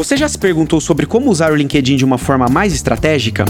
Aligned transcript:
Você 0.00 0.16
já 0.16 0.26
se 0.26 0.38
perguntou 0.38 0.80
sobre 0.80 1.04
como 1.04 1.30
usar 1.30 1.52
o 1.52 1.54
LinkedIn 1.54 1.94
de 1.94 2.06
uma 2.06 2.16
forma 2.16 2.48
mais 2.48 2.72
estratégica? 2.72 3.44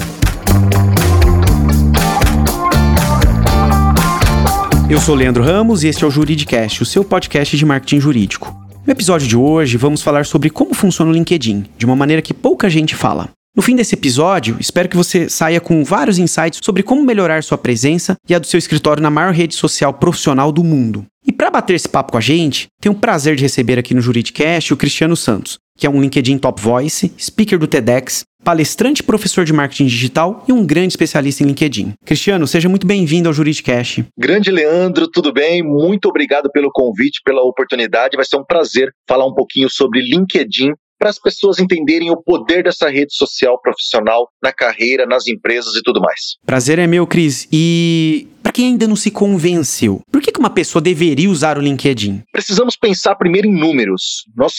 Eu 4.90 4.98
sou 5.00 5.14
Leandro 5.14 5.44
Ramos 5.44 5.84
e 5.84 5.86
este 5.86 6.02
é 6.02 6.08
o 6.08 6.10
Juridicast, 6.10 6.82
o 6.82 6.84
seu 6.84 7.04
podcast 7.04 7.56
de 7.56 7.64
marketing 7.64 8.00
jurídico. 8.00 8.52
No 8.84 8.90
episódio 8.90 9.28
de 9.28 9.36
hoje, 9.36 9.76
vamos 9.76 10.02
falar 10.02 10.26
sobre 10.26 10.50
como 10.50 10.74
funciona 10.74 11.12
o 11.12 11.14
LinkedIn, 11.14 11.66
de 11.78 11.86
uma 11.86 11.94
maneira 11.94 12.20
que 12.20 12.34
pouca 12.34 12.68
gente 12.68 12.96
fala. 12.96 13.28
No 13.54 13.62
fim 13.62 13.76
desse 13.76 13.94
episódio, 13.94 14.56
espero 14.58 14.88
que 14.88 14.96
você 14.96 15.28
saia 15.28 15.60
com 15.60 15.84
vários 15.84 16.18
insights 16.18 16.58
sobre 16.64 16.82
como 16.82 17.04
melhorar 17.04 17.44
sua 17.44 17.58
presença 17.58 18.16
e 18.28 18.34
a 18.34 18.40
do 18.40 18.46
seu 18.48 18.58
escritório 18.58 19.00
na 19.00 19.08
maior 19.08 19.32
rede 19.32 19.54
social 19.54 19.94
profissional 19.94 20.50
do 20.50 20.64
mundo. 20.64 21.06
E 21.26 21.32
para 21.32 21.50
bater 21.50 21.74
esse 21.74 21.88
papo 21.88 22.12
com 22.12 22.18
a 22.18 22.20
gente, 22.20 22.68
tenho 22.80 22.94
o 22.94 22.98
prazer 22.98 23.36
de 23.36 23.42
receber 23.42 23.78
aqui 23.78 23.94
no 23.94 24.00
Juridicast 24.00 24.72
o 24.72 24.76
Cristiano 24.76 25.14
Santos, 25.14 25.58
que 25.76 25.86
é 25.86 25.90
um 25.90 26.00
LinkedIn 26.00 26.38
Top 26.38 26.60
Voice, 26.60 27.12
speaker 27.18 27.58
do 27.58 27.66
TEDx, 27.66 28.24
palestrante 28.42 29.02
e 29.02 29.04
professor 29.04 29.44
de 29.44 29.52
marketing 29.52 29.86
digital 29.86 30.42
e 30.48 30.52
um 30.52 30.64
grande 30.64 30.92
especialista 30.92 31.42
em 31.42 31.46
LinkedIn. 31.46 31.92
Cristiano, 32.06 32.46
seja 32.46 32.70
muito 32.70 32.86
bem-vindo 32.86 33.28
ao 33.28 33.34
Juridicast. 33.34 34.04
Grande 34.18 34.50
Leandro, 34.50 35.08
tudo 35.08 35.30
bem? 35.30 35.62
Muito 35.62 36.08
obrigado 36.08 36.50
pelo 36.50 36.70
convite, 36.72 37.20
pela 37.22 37.42
oportunidade. 37.42 38.16
Vai 38.16 38.24
ser 38.24 38.36
um 38.36 38.44
prazer 38.44 38.90
falar 39.06 39.26
um 39.26 39.34
pouquinho 39.34 39.68
sobre 39.68 40.00
LinkedIn 40.00 40.72
para 40.98 41.08
as 41.08 41.18
pessoas 41.18 41.58
entenderem 41.58 42.10
o 42.10 42.22
poder 42.22 42.62
dessa 42.62 42.88
rede 42.90 43.14
social 43.14 43.58
profissional 43.60 44.28
na 44.42 44.52
carreira, 44.52 45.06
nas 45.06 45.26
empresas 45.26 45.74
e 45.74 45.80
tudo 45.82 45.98
mais. 45.98 46.36
Prazer 46.44 46.78
é 46.78 46.86
meu, 46.86 47.06
Cris. 47.06 47.48
E 47.50 48.28
para 48.42 48.52
quem 48.52 48.68
ainda 48.68 48.88
não 48.88 48.96
se 48.96 49.10
convenceu, 49.10 50.00
por 50.10 50.20
que 50.20 50.30
uma 50.40 50.50
pessoa 50.50 50.80
deveria 50.80 51.30
usar 51.30 51.58
o 51.58 51.60
LinkedIn? 51.60 52.22
Precisamos 52.32 52.74
pensar 52.74 53.14
primeiro 53.14 53.46
em 53.46 53.54
números. 53.54 54.24
Nós 54.34 54.54